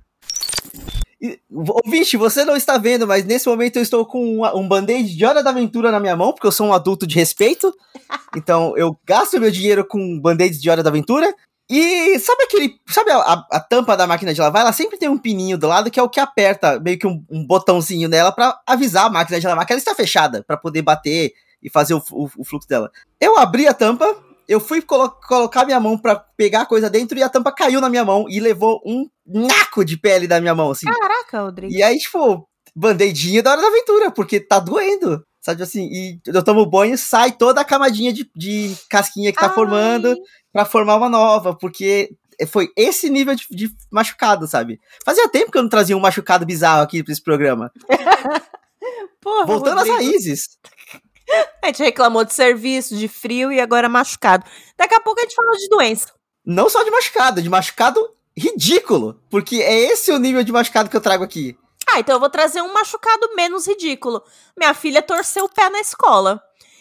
[1.20, 5.16] E, ouvinte, você não está vendo, mas nesse momento eu estou com um, um band-aid
[5.16, 7.72] de Hora da Aventura na minha mão, porque eu sou um adulto de respeito.
[8.36, 11.32] Então eu gasto meu dinheiro com band-aids de Hora da Aventura.
[11.68, 12.74] E sabe aquele.
[12.88, 14.62] Sabe a, a, a, tampa da máquina de lavar?
[14.62, 17.24] Ela sempre tem um pininho do lado que é o que aperta, meio que um,
[17.28, 20.82] um botãozinho nela para avisar a máquina de lavar que ela está fechada, para poder
[20.82, 22.90] bater e fazer o, o, o, fluxo dela.
[23.20, 24.06] Eu abri a tampa,
[24.48, 27.80] eu fui colo colocar minha mão para pegar a coisa dentro e a tampa caiu
[27.80, 30.86] na minha mão e levou um naco de pele da minha mão, assim.
[30.86, 31.72] Caraca, Rodrigo.
[31.72, 35.24] E aí, tipo, band-aidinho da hora da aventura, porque tá doendo.
[35.40, 39.46] Sabe assim, e eu tomo banho, sai toda a camadinha de, de casquinha que tá
[39.46, 39.54] Ai.
[39.54, 40.16] formando
[40.56, 42.16] para formar uma nova, porque
[42.48, 44.80] foi esse nível de, de, machucado, sabe?
[45.04, 47.70] Fazia tempo que eu não trazia um machucado bizarro aqui pra esse programa.
[49.20, 49.98] Porra, Voltando Rodrigo.
[49.98, 50.58] às raízes.
[51.62, 54.46] A gente reclamou de serviço, de frio e agora machucado.
[54.78, 56.10] Daqui a pouco a gente fala de doença.
[56.42, 58.00] Não só de machucado, de machucado
[58.34, 59.20] ridículo.
[59.28, 61.54] Porque é esse o nível de machucado que eu trago aqui.
[61.86, 64.22] Ah, então eu vou trazer um machucado menos ridículo.
[64.56, 66.40] Minha filha torceu o pé na escola.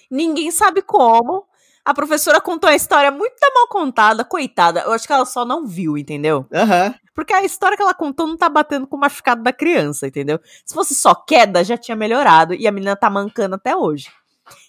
[0.10, 1.46] Ninguém sabe como.
[1.86, 4.82] A professora contou a história muito mal contada, coitada.
[4.82, 6.48] Eu acho que ela só não viu, entendeu?
[6.52, 6.96] Aham.
[7.14, 10.40] Porque a história que ela contou não tá batendo com o machucado da criança, entendeu?
[10.66, 12.56] Se fosse só queda, já tinha melhorado.
[12.56, 14.12] E a menina tá mancando até hoje.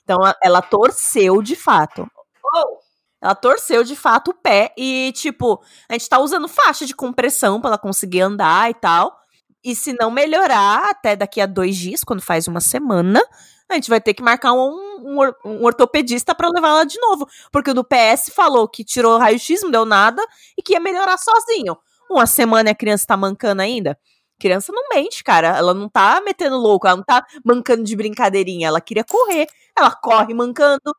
[0.05, 2.07] Então ela, torceu de fato.
[2.55, 2.79] Oh!
[3.21, 7.61] Ela torceu de fato o pé e, tipo, a gente tá usando faixa de compressão
[7.61, 9.19] pra ela conseguir andar e tal.
[9.67, 13.21] E se não melhorar até daqui a dois dias, quando faz uma semana,
[13.69, 14.71] a gente vai ter que marcar um,
[15.03, 17.27] um, um ortopedista pra levar ela de novo.
[17.51, 20.25] Porque o do PS falou que tirou raio-x, não deu nada,
[20.57, 21.77] e que ia melhorar sozinho.
[22.09, 23.99] Uma semana a criança tá mancando ainda.
[24.39, 25.49] Criança não mente, cara.
[25.57, 28.69] Ela não tá metendo louco, ela não tá mancando de brincadeirinha.
[28.69, 29.49] Ela queria correr.
[29.77, 30.95] Ela corre mancando.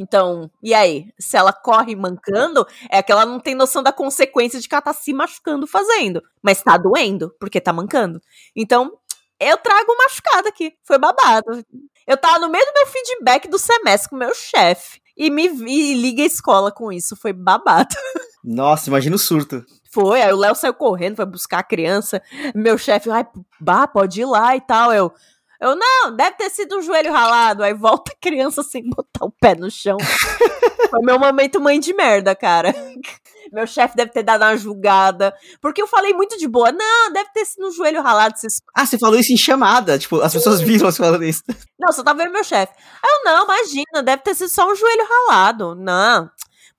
[0.00, 1.12] Então, e aí?
[1.18, 4.80] Se ela corre mancando, é que ela não tem noção da consequência de que ela
[4.80, 6.22] tá se machucando fazendo.
[6.42, 8.18] Mas tá doendo, porque tá mancando.
[8.56, 8.90] Então,
[9.38, 10.72] eu trago machucado aqui.
[10.84, 11.62] Foi babado.
[12.06, 15.02] Eu tava no meio do meu feedback do semestre com o meu chefe.
[15.14, 17.14] E me vi, e liga a escola com isso.
[17.14, 17.94] Foi babado.
[18.42, 19.62] Nossa, imagina o surto.
[19.92, 22.22] Foi, aí o Léo saiu correndo, foi buscar a criança.
[22.54, 23.26] Meu chefe, ai,
[23.60, 24.94] bah, pode ir lá e tal.
[24.94, 25.12] Eu,
[25.60, 27.62] eu, não, deve ter sido um joelho ralado.
[27.62, 29.98] Aí volta a criança sem botar o pé no chão.
[30.90, 32.74] foi meu momento mãe de merda, cara.
[33.52, 35.34] Meu chefe deve ter dado uma julgada.
[35.60, 36.70] Porque eu falei muito de boa.
[36.70, 38.36] Não, deve ter sido um joelho ralado.
[38.76, 39.98] Ah, você falou isso em chamada.
[39.98, 41.42] Tipo, as pessoas viram você falando isso.
[41.76, 42.72] Não, só tava vendo meu chefe.
[43.04, 45.74] Eu, não, imagina, deve ter sido só um joelho ralado.
[45.74, 46.30] Não,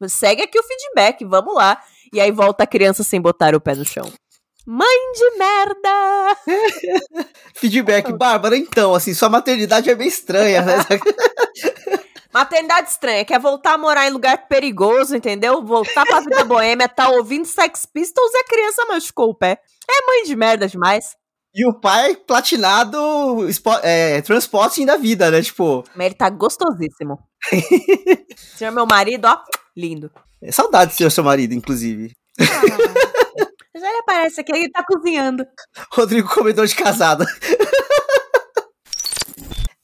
[0.07, 1.77] segue aqui o feedback, vamos lá.
[2.13, 4.09] E aí volta a criança sem botar o pé no chão.
[4.73, 6.37] Mãe de merda!
[7.53, 10.75] Feedback, Bárbara, então, assim, sua maternidade é bem estranha, né?
[12.33, 15.61] Maternidade estranha, quer voltar a morar em lugar perigoso, entendeu?
[15.61, 19.59] Voltar pra vida boêmia, tá ouvindo Sex Pistols e a criança machucou o pé.
[19.89, 21.17] É mãe de merda demais.
[21.53, 23.49] E o pai platinado
[23.83, 25.41] é, transporting da vida, né?
[25.41, 27.19] Tipo, Mas ele tá gostosíssimo.
[28.55, 29.37] Senhor meu marido, ó,
[29.75, 30.09] lindo.
[30.41, 32.13] é saudade de ser seu marido, inclusive.
[33.81, 35.43] Já ele aparece aqui, ele tá cozinhando.
[35.91, 37.25] Rodrigo comedor de casada.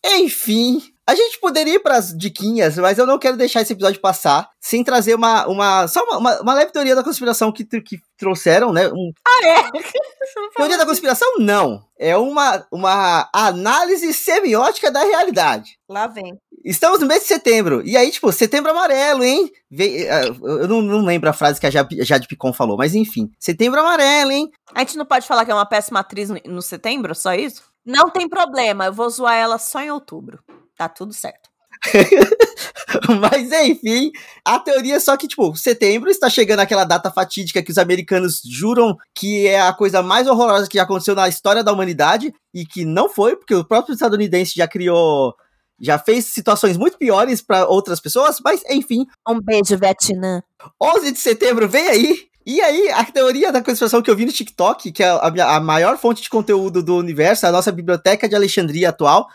[0.05, 4.47] Enfim, a gente poderia ir pras diquinhas, mas eu não quero deixar esse episódio passar
[4.61, 5.47] sem trazer uma.
[5.47, 8.87] uma só uma, uma, uma leve teoria da conspiração que, que trouxeram, né?
[8.89, 9.71] Um, Ah, é?
[10.55, 11.83] teoria da conspiração, não.
[11.97, 15.79] É uma, uma análise semiótica da realidade.
[15.89, 16.37] Lá vem.
[16.67, 17.81] Estamos no mês de setembro.
[17.85, 19.49] E aí, tipo, setembro amarelo, hein?
[19.79, 23.31] Eh, eu não, não lembro a frase que a Jade Picon falou, mas enfim.
[23.39, 24.51] Setembro amarelo, hein?
[24.75, 27.63] A gente não pode falar que é uma péssima atriz no, no setembro, só isso?
[27.85, 30.39] Não tem problema, eu vou zoar ela só em outubro.
[30.77, 31.49] Tá tudo certo.
[33.21, 34.11] Mas enfim,
[34.43, 38.41] a teoria é só que, tipo, setembro está chegando aquela data fatídica que os americanos
[38.45, 42.65] juram que é a coisa mais horrorosa que já aconteceu na história da humanidade e
[42.65, 45.33] que não foi, porque o próprio estadunidense já criou.
[45.79, 50.41] Já fez situações muito piores para outras pessoas, mas enfim, Um beijo, Vietnã.
[50.81, 52.27] 11 de setembro vem aí.
[52.45, 55.59] E aí, a teoria da conspiração que eu vi no TikTok, que é a, a
[55.59, 59.27] maior fonte de conteúdo do universo, a nossa biblioteca de Alexandria atual,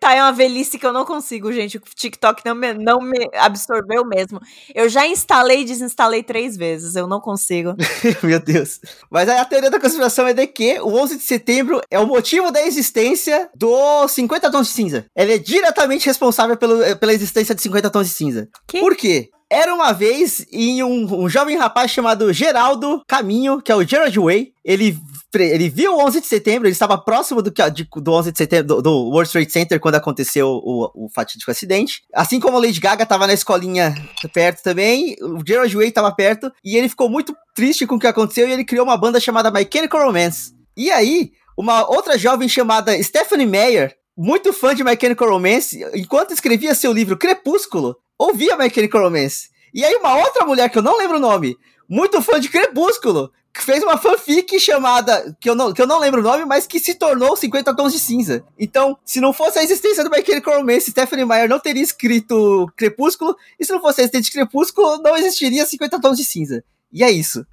[0.00, 1.78] Tá, é uma velhice que eu não consigo, gente.
[1.78, 4.40] O TikTok não me, não me absorveu mesmo.
[4.74, 6.94] Eu já instalei e desinstalei três vezes.
[6.94, 7.74] Eu não consigo.
[8.22, 8.80] Meu Deus.
[9.10, 12.06] Mas aí a teoria da conspiração é de que o 11 de setembro é o
[12.06, 15.06] motivo da existência do 50 tons de cinza.
[15.16, 18.48] Ele é diretamente responsável pelo, pela existência de 50 tons de cinza.
[18.66, 18.80] Que?
[18.80, 19.30] Por quê?
[19.50, 24.18] Era uma vez em um, um jovem rapaz chamado Geraldo Caminho, que é o Gerard
[24.18, 24.52] Way.
[24.62, 24.98] Ele,
[25.34, 28.82] ele viu o 11 de setembro, ele estava próximo do, do 11 de setembro, do,
[28.82, 32.02] do World Trade Center, quando aconteceu o, o fatídico acidente.
[32.14, 33.94] Assim como a Lady Gaga estava na escolinha
[34.34, 38.06] perto também, o Gerard Way estava perto, e ele ficou muito triste com o que
[38.06, 40.52] aconteceu, e ele criou uma banda chamada My Chemical Romance.
[40.76, 46.34] E aí, uma outra jovem chamada Stephanie Meyer, muito fã de My Chemical Romance, enquanto
[46.34, 49.50] escrevia seu livro Crepúsculo, ouvia My Chemical Romance.
[49.72, 51.56] E aí uma outra mulher, que eu não lembro o nome,
[51.88, 55.98] muito fã de Crepúsculo, que fez uma fanfic chamada, que eu, não, que eu não
[55.98, 58.44] lembro o nome, mas que se tornou 50 Tons de Cinza.
[58.58, 62.70] Então, se não fosse a existência do My Chemical Romance, Stephanie Meyer não teria escrito
[62.76, 66.62] Crepúsculo, e se não fosse a existência de Crepúsculo, não existiria 50 Tons de Cinza.
[66.92, 67.44] E é isso.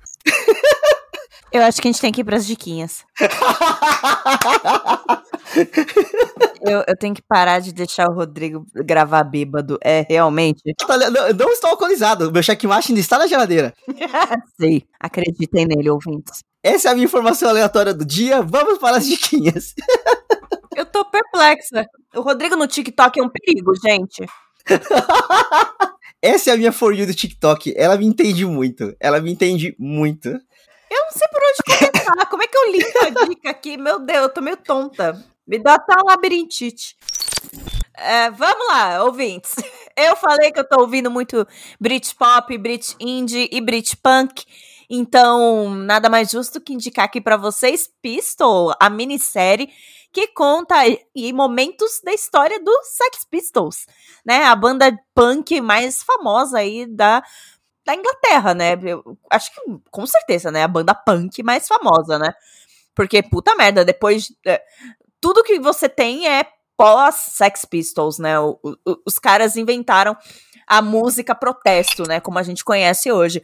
[1.52, 3.04] Eu acho que a gente tem que ir pras diquinhas.
[6.68, 9.78] Eu, eu tenho que parar de deixar o Rodrigo gravar bêbado.
[9.84, 10.62] É, realmente.
[10.76, 13.74] Tá, não, não estou alcoolizado, meu checkmate ainda está na geladeira.
[14.60, 14.84] Sei.
[15.00, 16.40] Acreditem nele, ouvintes.
[16.64, 18.42] Essa é a minha informação aleatória do dia.
[18.42, 19.76] Vamos para as diquinhas.
[20.76, 21.86] Eu tô perplexa.
[22.16, 24.26] O Rodrigo no TikTok é um perigo, gente.
[26.22, 27.74] Essa é a minha For You do TikTok.
[27.78, 28.96] Ela me entende muito.
[29.00, 30.28] Ela me entende muito.
[30.28, 32.26] Eu não sei por onde começar.
[32.26, 33.78] Como é que eu li a dica aqui?
[33.78, 35.24] Meu Deus, eu tô meio tonta.
[35.48, 36.96] Me dá até uma labirintite.
[37.98, 39.56] É, vamos lá, ouvintes.
[39.96, 41.48] Eu falei que eu tô ouvindo muito
[41.80, 44.44] Britpop, Brit Indie e Britpunk.
[44.90, 49.70] Então, nada mais justo que indicar aqui para vocês Pistol, a minissérie
[50.12, 50.76] que conta
[51.14, 53.86] e momentos da história do Sex Pistols,
[54.26, 54.44] né?
[54.46, 57.22] A banda punk mais famosa aí da,
[57.86, 58.80] da Inglaterra, né?
[58.82, 60.64] Eu acho que com certeza, né?
[60.64, 62.34] A banda punk mais famosa, né?
[62.96, 64.62] Porque puta merda, depois é,
[65.26, 66.46] tudo que você tem é
[66.78, 68.40] pós Sex Pistols, né?
[68.40, 68.76] O, o,
[69.08, 70.16] os caras inventaram
[70.68, 72.20] a música protesto, né?
[72.20, 73.44] Como a gente conhece hoje.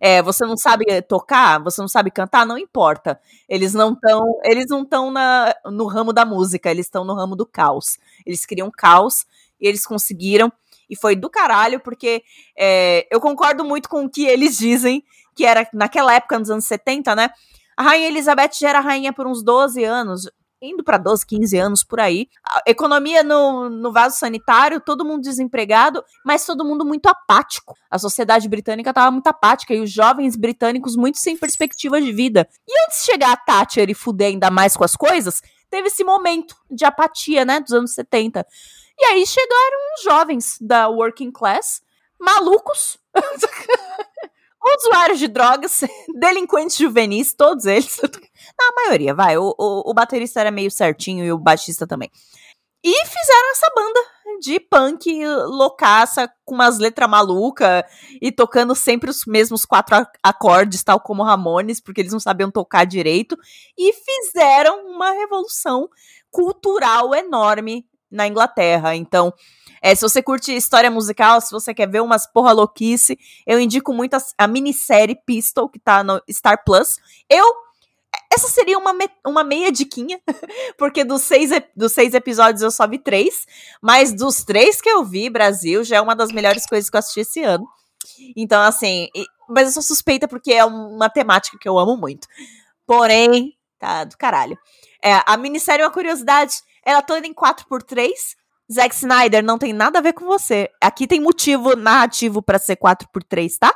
[0.00, 3.20] É, você não sabe tocar, você não sabe cantar, não importa.
[3.48, 5.14] Eles não estão, eles não estão
[5.66, 7.96] no ramo da música, eles estão no ramo do caos.
[8.26, 9.24] Eles criam caos
[9.60, 10.52] e eles conseguiram.
[10.88, 12.24] E foi do caralho, porque
[12.58, 15.04] é, eu concordo muito com o que eles dizem,
[15.36, 17.30] que era naquela época, nos anos 70, né?
[17.76, 20.28] A Rainha Elizabeth já era rainha por uns 12 anos
[20.60, 22.28] indo para 12, 15 anos por aí.
[22.44, 27.74] A economia no, no vaso sanitário, todo mundo desempregado, mas todo mundo muito apático.
[27.90, 32.48] A sociedade britânica estava muito apática e os jovens britânicos muito sem perspectiva de vida.
[32.68, 36.04] E antes de chegar a Thatcher e fuder ainda mais com as coisas, teve esse
[36.04, 38.46] momento de apatia, né, dos anos 70.
[38.98, 41.80] E aí chegaram os jovens da working class,
[42.20, 42.98] malucos,
[44.78, 45.80] usuários de drogas,
[46.18, 48.00] delinquentes juvenis, todos eles.
[48.58, 49.36] Na maioria, vai.
[49.36, 52.10] O, o, o, baterista era meio certinho e o baixista também.
[52.82, 54.00] E fizeram essa banda
[54.40, 57.84] de punk loucaça, com umas letras malucas
[58.22, 62.84] e tocando sempre os mesmos quatro acordes, tal como Ramones, porque eles não sabiam tocar
[62.84, 63.36] direito.
[63.76, 65.88] E fizeram uma revolução
[66.30, 68.94] cultural enorme na Inglaterra.
[68.96, 69.32] Então,
[69.82, 73.94] é, se você curte história musical, se você quer ver umas porra louquice, eu indico
[73.94, 76.98] muito a, a minissérie Pistol, que tá no Star Plus.
[77.28, 77.69] Eu.
[78.32, 80.20] Essa seria uma, me, uma meia diquinha,
[80.78, 83.44] porque dos seis, dos seis episódios eu só vi três,
[83.82, 87.00] mas dos três que eu vi, Brasil, já é uma das melhores coisas que eu
[87.00, 87.66] assisti esse ano.
[88.36, 92.28] Então, assim, e, mas eu sou suspeita porque é uma temática que eu amo muito.
[92.86, 94.56] Porém, tá do caralho.
[95.02, 98.10] É, a minissérie é uma curiosidade, ela toda em 4x3,
[98.72, 100.70] Zack Snyder não tem nada a ver com você.
[100.80, 103.74] Aqui tem motivo narrativo para ser 4x3, tá?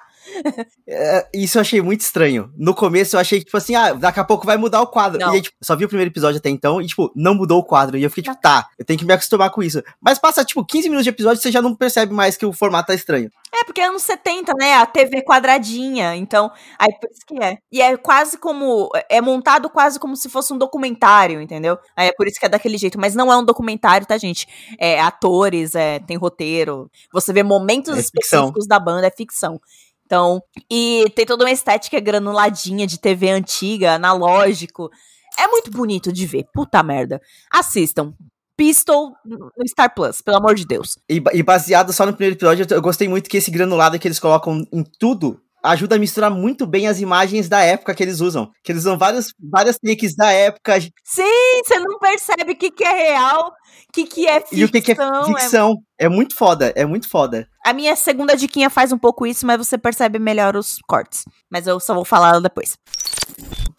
[0.87, 2.53] É, isso eu achei muito estranho.
[2.57, 5.19] No começo eu achei que, tipo assim, ah, daqui a pouco vai mudar o quadro.
[5.21, 5.33] Não.
[5.33, 7.65] E aí, tipo, só vi o primeiro episódio até então e, tipo, não mudou o
[7.65, 7.97] quadro.
[7.97, 9.83] E eu fiquei, tipo, tá, eu tenho que me acostumar com isso.
[10.01, 12.89] Mas passa, tipo, 15 minutos de episódio você já não percebe mais que o formato
[12.89, 13.31] tá estranho.
[13.55, 14.75] É, porque é anos 70, né?
[14.75, 16.17] A TV quadradinha.
[16.17, 17.59] Então, aí por isso que é.
[17.71, 18.91] E é quase como.
[19.09, 21.79] É montado quase como se fosse um documentário, entendeu?
[21.97, 22.99] Aí é por isso que é daquele jeito.
[22.99, 24.49] Mas não é um documentário, tá, gente?
[24.77, 26.91] É atores, é, tem roteiro.
[27.13, 29.61] Você vê momentos é específicos da banda, é ficção.
[30.07, 34.91] Então, e tem toda uma estética granuladinha de TV antiga, analógico.
[35.39, 36.45] É muito bonito de ver.
[36.53, 37.21] Puta merda.
[37.51, 38.15] Assistam.
[38.57, 40.97] Pistol no Star Plus, pelo amor de Deus.
[41.11, 44.21] E, e baseado só no primeiro episódio, eu gostei muito que esse granulado que eles
[44.21, 48.51] colocam em tudo ajuda a misturar muito bem as imagens da época que eles usam.
[48.63, 50.79] Que eles usam vários, várias takes da época.
[51.03, 54.59] Sim, você não percebe o que, que é real, o que, que é ficção.
[54.59, 55.83] E o que, que é ficção.
[55.99, 56.05] É...
[56.05, 56.09] é...
[56.09, 57.49] muito foda, é muito foda.
[57.65, 61.25] A minha segunda diquinha faz um pouco isso, mas você percebe melhor os cortes.
[61.51, 62.77] Mas eu só vou falar depois.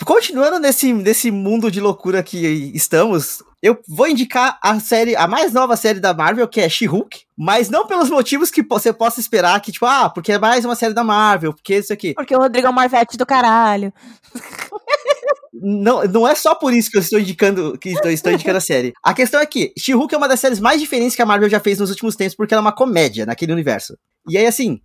[0.03, 5.53] Continuando nesse, nesse mundo de loucura que estamos, eu vou indicar a série, a mais
[5.53, 9.59] nova série da Marvel, que é She-Hulk, mas não pelos motivos que você possa esperar,
[9.61, 12.13] que tipo, ah, porque é mais uma série da Marvel, porque isso aqui.
[12.13, 13.93] Porque o Rodrigo é um Marvete do caralho.
[15.53, 18.61] não, não é só por isso que eu estou indicando que estou, estou indicando a
[18.61, 18.93] série.
[19.03, 21.59] A questão é que She-Hulk é uma das séries mais diferentes que a Marvel já
[21.59, 23.97] fez nos últimos tempos, porque ela é uma comédia naquele universo.
[24.27, 24.79] E aí, assim,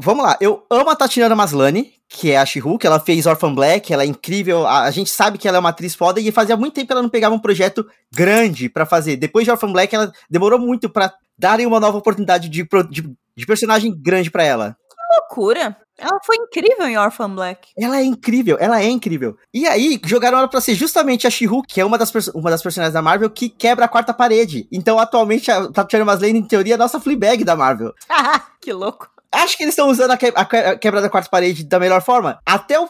[0.00, 3.92] Vamos lá, eu amo a Tatiana Maslany, que é a She-Hulk, ela fez Orphan Black,
[3.92, 6.56] ela é incrível, a, a, gente sabe que ela é uma atriz foda e fazia
[6.56, 9.16] muito tempo que ela não pegava um projeto grande para fazer.
[9.16, 13.46] Depois de Orphan Black, ela demorou muito para darem uma nova oportunidade de, de, de
[13.46, 14.76] personagem grande para ela.
[14.90, 15.76] Que loucura!
[15.96, 17.68] Ela foi incrível em Orphan Black.
[17.78, 19.36] Ela é incrível, ela é incrível.
[19.52, 22.62] E aí, jogaram ela pra ser justamente a She-Hulk, que é uma das, uma das
[22.62, 24.66] personagens da Marvel que quebra a quarta parede.
[24.72, 27.92] Então, atualmente, a Tatiana Maslany, em teoria, é a nossa Fleabag da Marvel.
[28.60, 29.19] que louco.
[29.32, 32.40] Acho que eles estão usando a, que, a, quebra da quarta parede da melhor forma.
[32.44, 32.88] Até o,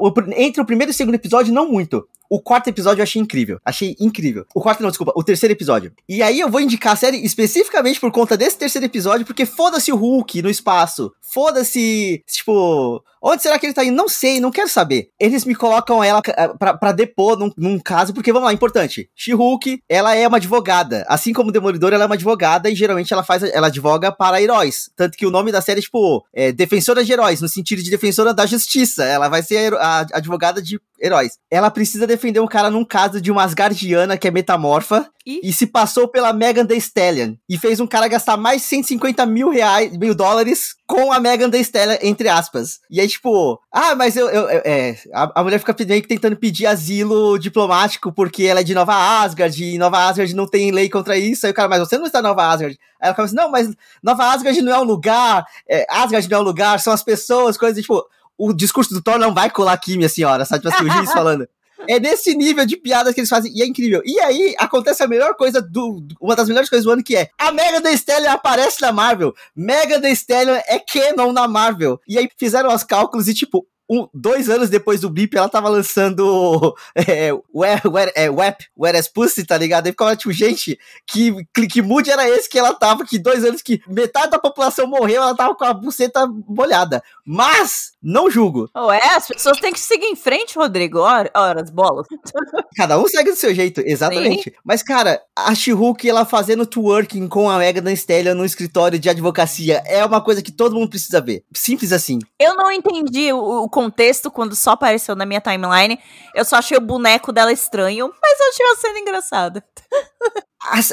[0.00, 2.08] o, entre o primeiro e o segundo episódio, não muito.
[2.30, 3.58] O quarto episódio eu achei incrível.
[3.64, 4.44] Achei incrível.
[4.54, 5.12] O quarto não, desculpa.
[5.16, 5.92] O terceiro episódio.
[6.08, 9.92] E aí eu vou indicar a série especificamente por conta desse terceiro episódio, porque foda-se
[9.92, 11.12] o Hulk no espaço.
[11.32, 13.96] Foda-se, tipo, onde será que ele tá indo?
[13.96, 15.10] Não sei, não quero saber.
[15.18, 16.22] Eles me colocam ela
[16.58, 19.10] pra, pra depor num, num caso, porque vamos lá, importante.
[19.14, 21.04] She-Hulk, ela é uma advogada.
[21.08, 24.40] Assim como o Demolidor, ela é uma advogada e geralmente ela faz, ela advoga para
[24.40, 24.90] heróis.
[24.96, 27.90] Tanto que o nome da série é, tipo, é Defensora de Heróis, no sentido de
[27.90, 29.04] defensora da justiça.
[29.04, 31.38] Ela vai ser a, a advogada de heróis.
[31.50, 35.40] Ela precisa defender um cara num caso de uma Asgardiana que é metamorfa Ih.
[35.42, 39.24] e se passou pela Megan Thee Stallion e fez um cara gastar mais de 150
[39.26, 42.80] mil reais, mil dólares com a Megan Thee Stallion, entre aspas.
[42.90, 46.08] E aí, tipo, ah, mas eu, eu- eu- é, a, a mulher fica meio que
[46.08, 50.70] tentando pedir asilo diplomático porque ela é de Nova Asgard e Nova Asgard não tem
[50.70, 51.46] lei contra isso.
[51.46, 52.78] Aí o cara, mas você não está em Nova Asgard.
[53.00, 53.68] Aí ela fala assim, não, mas
[54.02, 57.56] Nova Asgard não é um lugar, é, Asgard não é um lugar, são as pessoas,
[57.58, 58.02] coisas, tipo,
[58.38, 60.62] o discurso do Thor não vai colar aqui, minha senhora, sabe?
[60.62, 61.48] Tipo assim, o juiz falando.
[61.88, 64.02] É nesse nível de piadas que eles fazem, e é incrível.
[64.04, 66.06] E aí, acontece a melhor coisa do.
[66.20, 69.34] Uma das melhores coisas do ano que é: a Mega Thee Stallion aparece na Marvel.
[69.54, 72.00] Mega Thee Stallion é canon na Marvel.
[72.06, 75.68] E aí fizeram os cálculos e, tipo, um, dois anos depois do Blip, ela tava
[75.68, 79.86] lançando é, Where, Where, é, Wep, Where as Pussy, tá ligado?
[79.86, 81.32] Aí ficava tipo, gente, que,
[81.68, 83.04] que, mood era esse que ela tava?
[83.04, 87.02] Que dois anos que metade da população morreu, ela tava com a buceta molhada.
[87.24, 88.68] Mas, não julgo.
[88.74, 90.98] Oh, é, as pessoas têm que seguir em frente, Rodrigo.
[90.98, 92.06] Ora, ora as bolas.
[92.76, 94.52] Cada um segue do seu jeito, exatamente.
[94.64, 99.82] Mas, cara, a She-Hulk, ela fazendo twerking com a Megan Stallion no escritório de advocacia
[99.86, 101.44] é uma coisa que todo mundo precisa ver.
[101.52, 102.18] Simples assim.
[102.38, 105.98] Eu não entendi o contexto quando só apareceu na minha timeline.
[106.34, 109.62] Eu só achei o boneco dela estranho, mas eu achei a cena engraçada.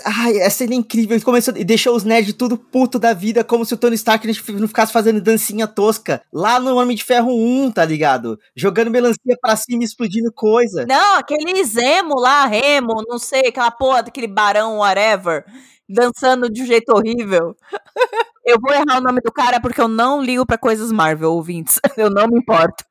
[0.05, 1.15] Ai, essa cena é incrível.
[1.15, 4.27] Ele Começou, e deixou os nerds tudo puto da vida, como se o Tony Stark
[4.49, 6.21] não ficasse fazendo dancinha tosca.
[6.31, 8.37] Lá no Homem de Ferro 1, tá ligado?
[8.55, 10.85] Jogando melancia pra cima e explodindo coisa.
[10.85, 15.45] Não, aquele Zemo lá, Remo, não sei, aquela porra daquele barão, whatever,
[15.89, 17.55] dançando de um jeito horrível.
[18.45, 21.79] Eu vou errar o nome do cara porque eu não ligo pra coisas Marvel, ouvintes.
[21.97, 22.83] Eu não me importo.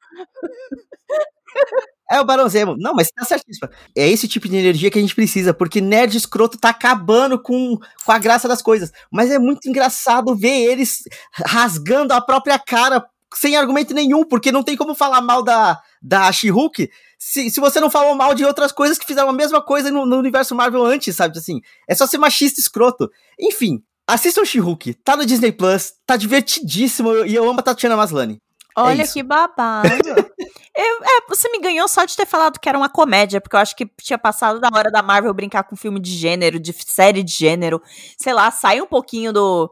[2.11, 2.76] É o Barão Zemo.
[2.78, 3.68] Não, mas tá certíssimo.
[3.96, 7.78] É esse tipo de energia que a gente precisa, porque nerd escroto tá acabando com,
[8.05, 8.92] com a graça das coisas.
[9.11, 14.62] Mas é muito engraçado ver eles rasgando a própria cara sem argumento nenhum, porque não
[14.62, 16.90] tem como falar mal da, da She-Hulk
[17.24, 20.05] se, se você não falou mal de outras coisas que fizeram a mesma coisa no,
[20.05, 21.38] no universo Marvel antes, sabe?
[21.38, 23.09] Assim, é só ser machista escroto.
[23.38, 24.94] Enfim, assistam She-Hulk.
[25.05, 28.38] Tá no Disney Plus, tá divertidíssimo e eu amo a Tatiana Maslany.
[28.76, 29.14] Olha isso.
[29.14, 29.88] que babado.
[30.74, 33.61] Eu- é, você me ganhou só de ter falado que era uma comédia, porque eu
[33.61, 37.22] acho que tinha passado da hora da Marvel brincar com filme de gênero, de série
[37.22, 37.82] de gênero.
[38.16, 39.70] Sei lá, sai um pouquinho do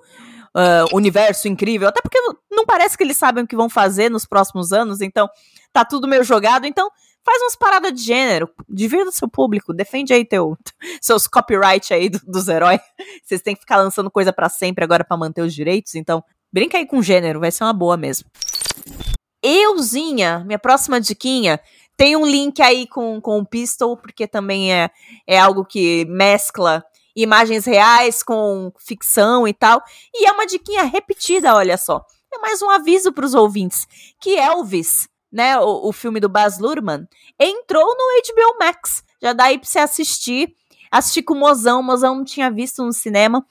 [0.54, 1.88] ah, universo incrível.
[1.88, 5.00] Até porque não- não parece que eles sabem o que vão fazer nos próximos anos,
[5.00, 5.26] então
[5.72, 6.66] tá tudo meio jogado.
[6.66, 6.90] Então
[7.24, 10.56] faz umas paradas de gênero, divirta seu público, defende aí teu,
[11.00, 12.80] seus copyright aí do- dos heróis.
[13.24, 16.78] Vocês têm que ficar lançando coisa pra sempre agora pra manter os direitos, então brinca
[16.78, 18.28] aí com gênero, vai ser uma boa mesmo.
[19.42, 21.60] Euzinha, minha próxima diquinha,
[21.96, 24.90] tem um link aí com, com o Pistol, porque também é,
[25.26, 26.84] é algo que mescla
[27.16, 29.82] imagens reais com ficção e tal.
[30.14, 32.04] E é uma diquinha repetida, olha só.
[32.32, 33.86] É mais um aviso para os ouvintes
[34.20, 37.06] que Elvis, né, o, o filme do Baz Luhrmann,
[37.38, 39.04] entrou no HBO Max.
[39.22, 40.54] Já dá aí pra você assistir.
[40.90, 43.46] Assistir com o Mozão, o Mozão não tinha visto no cinema.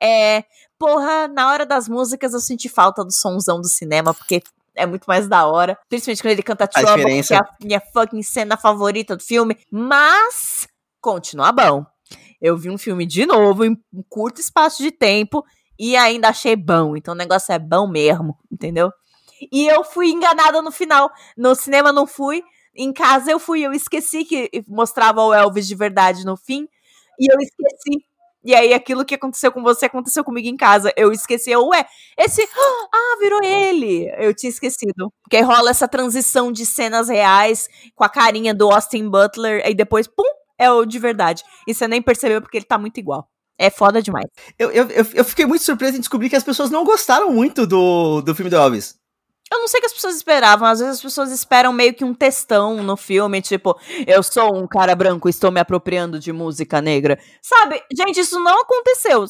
[0.00, 0.44] É,
[0.78, 4.42] porra, na hora das músicas eu senti falta do sonzão do cinema, porque
[4.74, 5.78] é muito mais da hora.
[5.88, 7.34] Principalmente quando ele canta Trouble, que diferença.
[7.34, 9.56] é a minha fucking cena favorita do filme.
[9.70, 10.66] Mas,
[11.00, 11.86] continua bom.
[12.40, 15.44] Eu vi um filme de novo, em um curto espaço de tempo,
[15.78, 16.96] e ainda achei bom.
[16.96, 18.92] Então o negócio é bom mesmo, entendeu?
[19.50, 21.10] E eu fui enganada no final.
[21.36, 22.42] No cinema não fui.
[22.74, 26.68] Em casa eu fui, eu esqueci que mostrava o Elvis de verdade no fim.
[27.18, 28.04] E eu esqueci.
[28.44, 30.92] E aí, aquilo que aconteceu com você aconteceu comigo em casa.
[30.96, 31.86] Eu esqueci, eu, ué,
[32.18, 32.42] esse.
[32.94, 34.12] Ah, virou ele!
[34.18, 35.12] Eu tinha esquecido.
[35.22, 40.06] Porque rola essa transição de cenas reais com a carinha do Austin Butler, aí depois,
[40.06, 40.24] pum,
[40.58, 41.42] é o de verdade.
[41.66, 43.28] E você nem percebeu porque ele tá muito igual.
[43.58, 44.26] É foda demais.
[44.58, 48.20] Eu, eu, eu, fiquei muito surpreso em descobrir que as pessoas não gostaram muito do,
[48.20, 48.96] do filme do Elvis.
[49.52, 50.66] Eu não sei o que as pessoas esperavam.
[50.66, 54.66] Às vezes as pessoas esperam meio que um textão no filme, tipo, eu sou um
[54.66, 57.18] cara branco, estou me apropriando de música negra.
[57.42, 57.82] Sabe?
[57.94, 59.26] Gente, isso não aconteceu.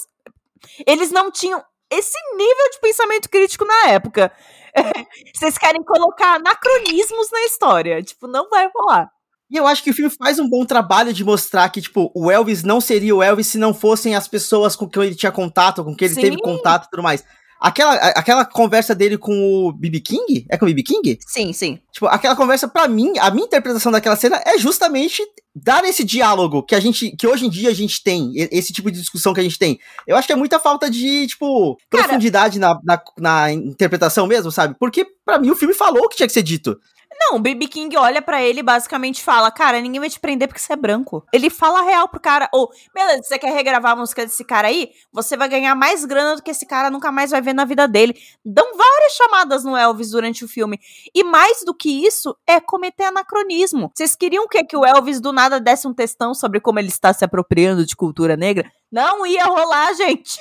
[0.86, 1.60] Eles não tinham
[1.90, 4.32] esse nível de pensamento crítico na época.
[5.34, 8.00] Vocês querem colocar anacronismos na história.
[8.00, 9.10] Tipo, não vai rolar.
[9.50, 12.30] E eu acho que o filme faz um bom trabalho de mostrar que, tipo, o
[12.30, 15.84] Elvis não seria o Elvis se não fossem as pessoas com quem ele tinha contato,
[15.84, 16.20] com quem ele Sim.
[16.22, 17.22] teve contato e tudo mais.
[17.62, 19.32] Aquela, aquela conversa dele com
[19.68, 20.00] o B.B.
[20.00, 20.44] King?
[20.50, 20.82] É com o B.B.
[20.82, 21.18] King?
[21.26, 21.78] Sim, sim.
[21.92, 25.22] Tipo, aquela conversa, pra mim, a minha interpretação daquela cena é justamente
[25.54, 28.90] dar esse diálogo que a gente, que hoje em dia a gente tem, esse tipo
[28.90, 29.78] de discussão que a gente tem.
[30.06, 34.50] Eu acho que é muita falta de, tipo, Cara- profundidade na, na, na interpretação mesmo,
[34.50, 34.74] sabe?
[34.78, 36.76] Porque, pra mim, o filme falou o que tinha que ser dito.
[37.24, 40.48] Não, o BB King olha pra ele e basicamente fala: Cara, ninguém vai te prender
[40.48, 41.24] porque você é branco.
[41.32, 44.90] Ele fala real pro cara: Ou, beleza, você quer regravar a música desse cara aí?
[45.12, 47.86] Você vai ganhar mais grana do que esse cara nunca mais vai ver na vida
[47.86, 48.14] dele.
[48.44, 50.78] Dão várias chamadas no Elvis durante o filme.
[51.14, 53.90] E mais do que isso, é cometer anacronismo.
[53.94, 57.12] Vocês queriam que, que o Elvis do nada desse um textão sobre como ele está
[57.12, 58.70] se apropriando de cultura negra?
[58.92, 60.38] Não ia rolar, gente.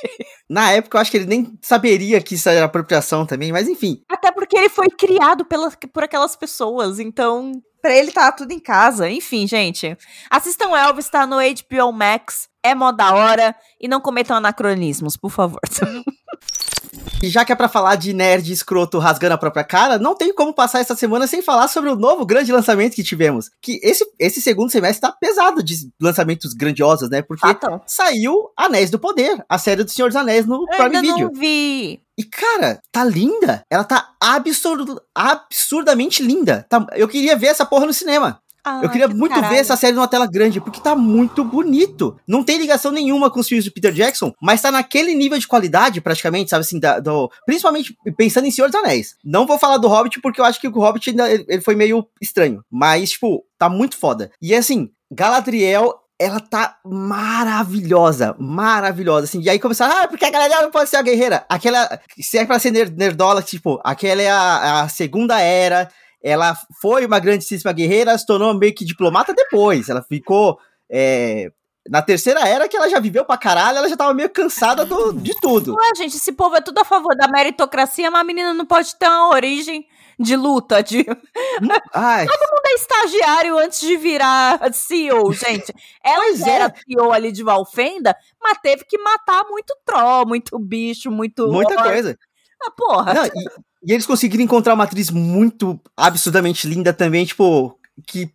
[0.49, 4.03] Na época, eu acho que ele nem saberia que isso era apropriação também, mas enfim.
[4.09, 7.53] Até porque ele foi criado pela, por aquelas pessoas, então.
[7.81, 9.09] Pra ele tá tudo em casa.
[9.09, 9.97] Enfim, gente.
[10.29, 12.49] Assistam Elvis, tá no HBO Max.
[12.61, 13.55] É mó da hora.
[13.79, 15.61] E não cometam anacronismos, por favor.
[17.23, 20.33] E já que é pra falar de nerd escroto rasgando a própria cara, não tem
[20.33, 23.49] como passar essa semana sem falar sobre o novo grande lançamento que tivemos.
[23.61, 27.21] Que esse, esse segundo semestre tá pesado de lançamentos grandiosos, né?
[27.21, 27.79] Porque Ah, tá.
[27.85, 31.17] saiu Anéis do Poder, a série do Senhor dos Anéis no Eu Prime ainda Video.
[31.27, 32.01] não vi.
[32.17, 33.63] E, cara, tá linda.
[33.69, 36.65] Ela tá absurdo, absurdamente linda.
[36.69, 38.39] Tá- eu queria ver essa porra no cinema.
[38.63, 39.53] Ah, Eu queria que muito caralho.
[39.53, 42.15] ver essa série numa tela grande, porque tá muito bonito.
[42.27, 45.47] Não tem ligação nenhuma com os filmes do Peter Jackson, mas tá naquele nível de
[45.47, 49.15] qualidade, praticamente, sabe assim, da- do, principalmente pensando em Senhor dos Anéis.
[49.25, 52.05] Não vou falar do Hobbit, porque eu acho que o Hobbit ainda, ele, foi meio
[52.21, 52.63] estranho.
[52.69, 54.31] Mas, tipo, tá muito foda.
[54.41, 55.95] E assim, Galadriel.
[56.23, 59.41] Ela tá maravilhosa, maravilhosa, assim.
[59.41, 61.43] E aí começaram, ah, porque a Galadriel não pode ser a guerreira.
[61.49, 65.89] Aquela, se é pra ser ner- nerdola, tipo, aquela é a, a segunda era,
[66.23, 69.89] ela foi uma grandíssima guerreira, se tornou meio que diplomata depois.
[69.89, 70.59] Ela ficou.
[70.89, 71.51] é,
[71.89, 75.13] na terceira era que ela já viveu pra caralho, ela já tava meio cansada do-
[75.13, 75.73] de tudo.
[75.73, 78.95] Ué, gente, esse povo é tudo a favor da meritocracia, mas a menina não pode
[78.97, 79.87] ter uma origem
[80.19, 81.03] de luta, de
[81.93, 85.73] Ai, é estagiário antes de virar CEO, gente.
[86.03, 86.55] Ela Pois já é.
[86.55, 91.47] era CEO ali de Valfenda, mas teve que matar muito troll, muito bicho, muito.
[91.47, 92.17] muita coisa.
[92.63, 93.13] Ah, porra.
[93.13, 93.29] Não, e,
[93.83, 97.77] e eles conseguiram encontrar uma atriz muito absurdamente linda também, tipo,
[98.07, 98.29] que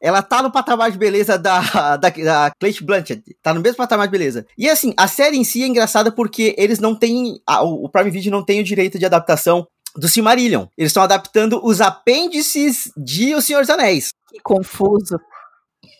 [0.00, 1.60] ela tá no patamar de beleza da,
[1.96, 4.44] da, da Cate Blanchett, tá no mesmo patamar de beleza.
[4.58, 8.10] E assim, a série em si é engraçada porque eles não têm, a- o Prime
[8.10, 9.66] Video não tem o direito de adaptação
[9.96, 10.66] do Silmarillion.
[10.76, 14.10] Eles estão adaptando os apêndices de O Senhor dos Anéis.
[14.28, 15.18] Que confuso.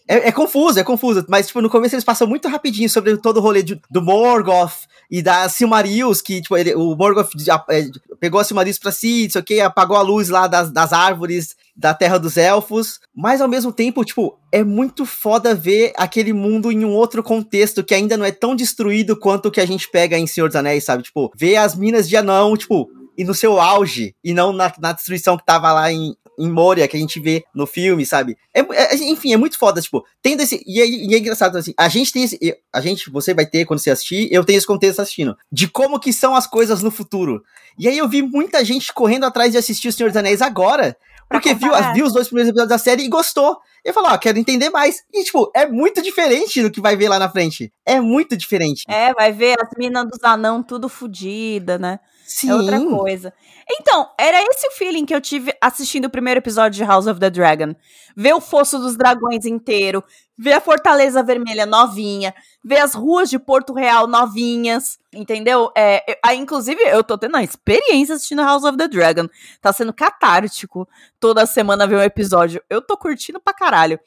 [0.08, 3.36] É, é confuso, é confuso, mas tipo, no começo eles passam muito rapidinho sobre todo
[3.36, 7.30] o rolê de- do Morgoth e da Silmarils, que tipo, ele- o Morgoth
[7.70, 7.88] é,
[8.18, 12.18] pegou a Silmarils pra si, não apagou a luz lá das, das árvores da Terra
[12.18, 16.90] dos Elfos, mas ao mesmo tempo, tipo, é muito foda ver aquele mundo em um
[16.90, 20.26] outro contexto que ainda não é tão destruído quanto o que a gente pega em
[20.26, 21.02] Senhor dos Anéis, sabe?
[21.04, 24.92] Tipo, ver as minas de anão, tipo, e no seu auge, e não na, na
[24.92, 28.36] destruição que tava lá em, em Moria, que a gente vê no filme, sabe?
[28.54, 30.62] É, é- enfim, é muito foda, tipo, tendo esse.
[30.66, 32.38] E é, e é engraçado, assim, a gente tem esse.
[32.72, 35.36] A gente, você vai ter quando você assistir, eu tenho esse contexto assistindo.
[35.50, 37.42] De como que são as coisas no futuro.
[37.78, 40.96] E aí eu vi muita gente correndo atrás de assistir O Senhor dos Anéis agora.
[41.32, 41.94] Porque viu, comparar.
[41.94, 43.56] viu os dois primeiros episódios da série e gostou.
[43.82, 45.02] Eu falei, ó, quero entender mais.
[45.12, 47.72] E, tipo, é muito diferente do que vai ver lá na frente.
[47.86, 48.84] É muito diferente.
[48.86, 51.98] É, vai ver as minas dos anão tudo fodida, né?
[52.32, 52.50] Sim.
[52.50, 53.32] É outra coisa.
[53.70, 57.18] Então, era esse o feeling que eu tive assistindo o primeiro episódio de House of
[57.20, 57.74] the Dragon.
[58.16, 60.02] Ver o Fosso dos Dragões inteiro,
[60.36, 65.70] ver a Fortaleza Vermelha novinha, ver as ruas de Porto Real novinhas, entendeu?
[65.76, 69.28] É, eu- inclusive, eu tô tendo uma experiência assistindo House of the Dragon.
[69.60, 70.88] Tá sendo catártico
[71.20, 72.62] toda semana ver um episódio.
[72.68, 73.98] Eu tô curtindo pra caralho.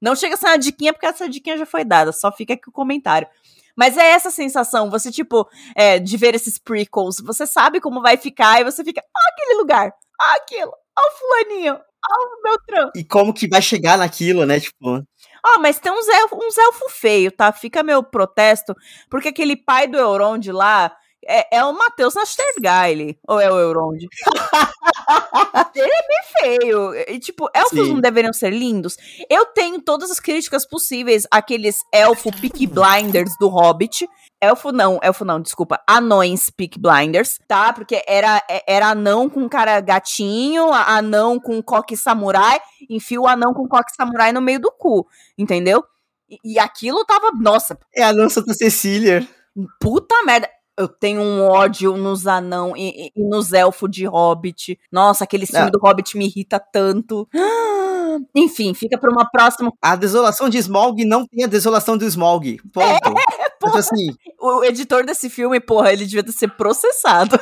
[0.00, 2.68] Não chega a ser uma diquinha, porque essa diquinha já foi dada, só fica aqui
[2.68, 3.26] o comentário.
[3.76, 8.16] Mas é essa sensação, você, tipo, é, de ver esses prequels, você sabe como vai
[8.16, 12.90] ficar e você fica, ah, aquele lugar, ah, aquilo, ah, o fulaninho, ah, o Beltrão.
[12.94, 14.60] E como que vai chegar naquilo, né?
[14.60, 15.02] Tipo.
[15.44, 17.52] Ah, mas tem uns elfos uns elfo feio, tá?
[17.52, 18.74] Fica meu protesto,
[19.10, 20.94] porque aquele pai do Elrond lá
[21.26, 24.06] é, é o Matheus Nastergaile, ou é o Elrond?
[25.74, 26.94] Ele é bem feio.
[27.08, 27.94] E, tipo, elfos Sim.
[27.94, 28.96] não deveriam ser lindos?
[29.28, 34.08] Eu tenho todas as críticas possíveis àqueles elfo Peak Blinders do Hobbit.
[34.40, 35.80] Elfo não, elfo não, desculpa.
[35.88, 37.72] Anões Peak Blinders, tá?
[37.72, 42.58] Porque era, é- era anão com cara gatinho, anão com coque samurai,
[42.88, 45.06] enfia o anão com coque samurai no meio do cu,
[45.36, 45.82] entendeu?
[46.28, 49.26] E, e aquilo tava, nossa, É a Lança da Cecília.
[49.80, 50.48] puta merda.
[50.76, 54.78] Eu tenho um ódio nos anão e, e- nos elfos de Hobbit.
[54.90, 55.70] Nossa, aquele filme Ah.
[55.70, 57.28] do Hobbit me irrita tanto.
[58.34, 59.72] Enfim, fica pra uma próxima.
[59.82, 62.58] A desolação de Smaug não tem a desolação do Smaug.
[62.72, 63.14] Ponto.
[63.66, 64.08] Então, assim,
[64.38, 67.40] O editor desse filme, porra, ele devia ser processado.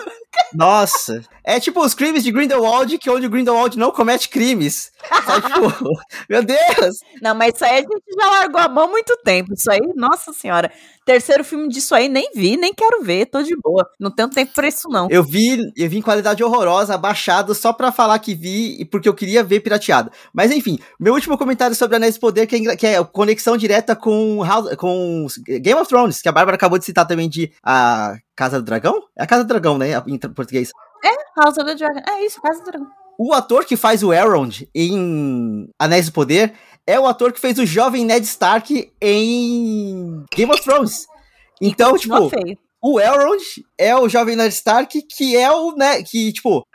[0.54, 1.20] nossa.
[1.44, 4.92] É tipo os crimes de Grindelwald, que onde o Grindelwald não comete crimes.
[5.26, 6.98] Sabe, tipo, meu Deus!
[7.20, 9.52] Não, mas isso aí a gente já largou a mão há muito tempo.
[9.52, 10.70] Isso aí, nossa senhora.
[11.04, 13.88] Terceiro filme disso aí, nem vi, nem quero ver, tô de boa.
[13.98, 15.08] Não tenho tempo pra isso, não.
[15.10, 19.08] Eu vi, eu vi em qualidade horrorosa, baixado, só pra falar que vi e porque
[19.08, 20.12] eu queria ver pirateado.
[20.32, 23.96] Mas enfim, meu último comentário sobre Anéis do Poder, que é, que é conexão direta
[23.96, 24.38] com,
[24.78, 25.26] com
[25.60, 29.02] Game of Thrones, que a Bárbara acabou de citar também de a Casa do Dragão?
[29.16, 29.88] É a Casa do Dragão, né?
[30.06, 30.70] Em português.
[31.04, 32.00] É, House of the Dragon.
[32.08, 33.02] É isso, Casa do Dragão.
[33.18, 36.52] O ator que faz o Elrond em Anéis do Poder
[36.86, 41.06] é o ator que fez o jovem Ned Stark em Game of Thrones.
[41.64, 42.58] Então, tipo, feio.
[42.82, 43.40] o Elrond
[43.78, 46.66] é o jovem Ned Stark que é o, né, que, tipo,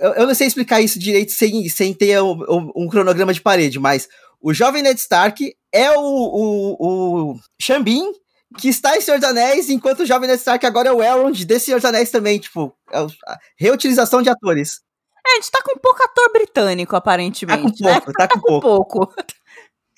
[0.00, 3.78] eu, eu não sei explicar isso direito sem, sem ter um, um cronograma de parede,
[3.78, 4.08] mas
[4.42, 8.12] o jovem Ned Stark é o, o, o Xambin
[8.58, 11.44] que está em Senhor dos Anéis, enquanto o jovem Ned Stark agora é o Elrond
[11.44, 14.80] de Senhor dos Anéis também, tipo, é a reutilização de atores.
[15.26, 17.82] É, a gente tá com pouco ator britânico, aparentemente.
[17.82, 18.26] Tá com pouco, né?
[18.26, 19.06] tá com com pouco.
[19.06, 19.14] pouco.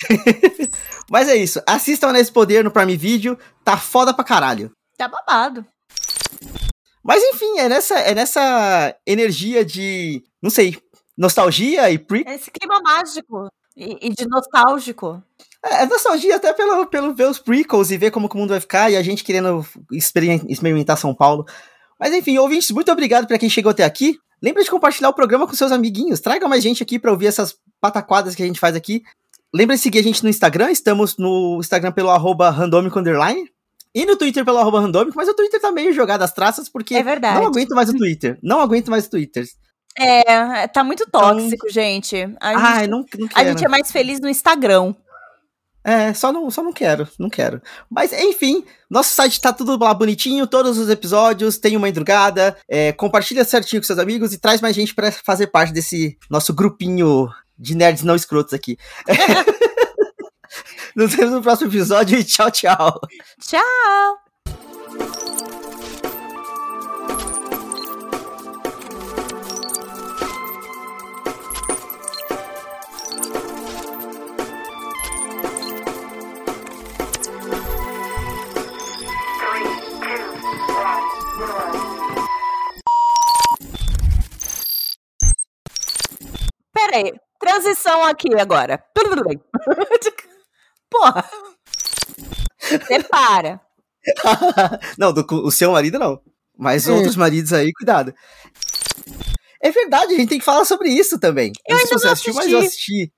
[1.10, 4.70] Mas é isso, assistam Anéis do Poder no Prime Video, tá foda pra caralho.
[4.96, 5.64] Tá babado.
[7.02, 10.76] Mas enfim, é nessa, é nessa energia de, não sei,
[11.16, 12.24] nostalgia e pre...
[12.26, 15.22] Esse clima mágico e, e de nostálgico.
[15.64, 18.60] É, é nostalgia até pelo, pelo ver os prequels e ver como o mundo vai
[18.60, 21.44] ficar e a gente querendo experim- experimentar São Paulo.
[21.98, 24.18] Mas enfim, ouvintes, muito obrigado pra quem chegou até aqui.
[24.42, 26.20] Lembra de compartilhar o programa com seus amiguinhos.
[26.20, 29.02] Traga mais gente aqui pra ouvir essas pataquadas que a gente faz aqui.
[29.54, 30.70] Lembra de seguir a gente no Instagram.
[30.70, 33.48] Estamos no Instagram pelo arroba randômico underline.
[33.94, 36.94] E no Twitter pelo arroba randômico, mas o Twitter tá meio jogado às traças, porque
[36.96, 37.40] É verdade.
[37.40, 38.38] não aguento mais o Twitter.
[38.42, 39.46] Não aguento mais o Twitter.
[39.98, 42.14] É, tá muito tóxico, gente.
[42.38, 42.62] A, gente.
[42.62, 43.48] Ai, não, não a quero.
[43.48, 44.94] gente é mais feliz no Instagram.
[45.88, 47.62] É, só não, só não quero, não quero.
[47.88, 52.90] Mas, enfim, nosso site tá tudo lá bonitinho, todos os episódios, tem uma madrugada, é,
[52.90, 57.28] compartilha certinho com seus amigos e traz mais gente pra fazer parte desse nosso grupinho
[57.56, 58.76] de nerds não escrotos aqui.
[60.96, 63.00] Nos vemos no próximo episódio e tchau, tchau.
[63.40, 64.16] Tchau!
[87.38, 88.82] Transição aqui agora.
[90.90, 91.24] Porra!
[92.86, 93.60] Separa.
[94.98, 96.20] não, do, o seu marido não.
[96.56, 96.96] Mas Hum.
[96.96, 98.14] outros maridos aí, cuidado.
[99.62, 101.52] É verdade, a gente tem que falar sobre isso também.
[101.68, 103.12] Eu não sei se ainda você não assistiu, mas eu assisti.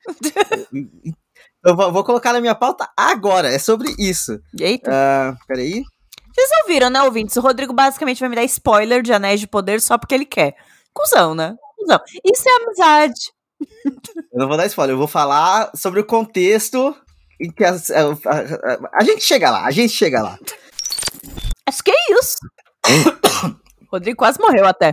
[1.65, 4.41] eu vou, vou colocar na minha pauta agora, é sobre isso.
[4.59, 4.91] Eita.
[4.93, 5.83] Ah, peraí.
[6.35, 7.37] Vocês ouviram, né, ouvintes?
[7.37, 10.55] O Rodrigo basicamente vai me dar spoiler de Anéis de Poder só porque ele quer.
[10.95, 11.55] Cusão, né?
[11.77, 12.01] Cusão.
[12.25, 13.21] Isso é amizade.
[14.33, 16.95] Eu não vou dar spoiler, eu vou falar sobre o contexto
[17.41, 20.39] em que a, a- a- a gente chega lá, a gente chega lá.
[21.67, 22.37] Acho que é isso.
[23.93, 24.93] Rodrigo quase morreu até.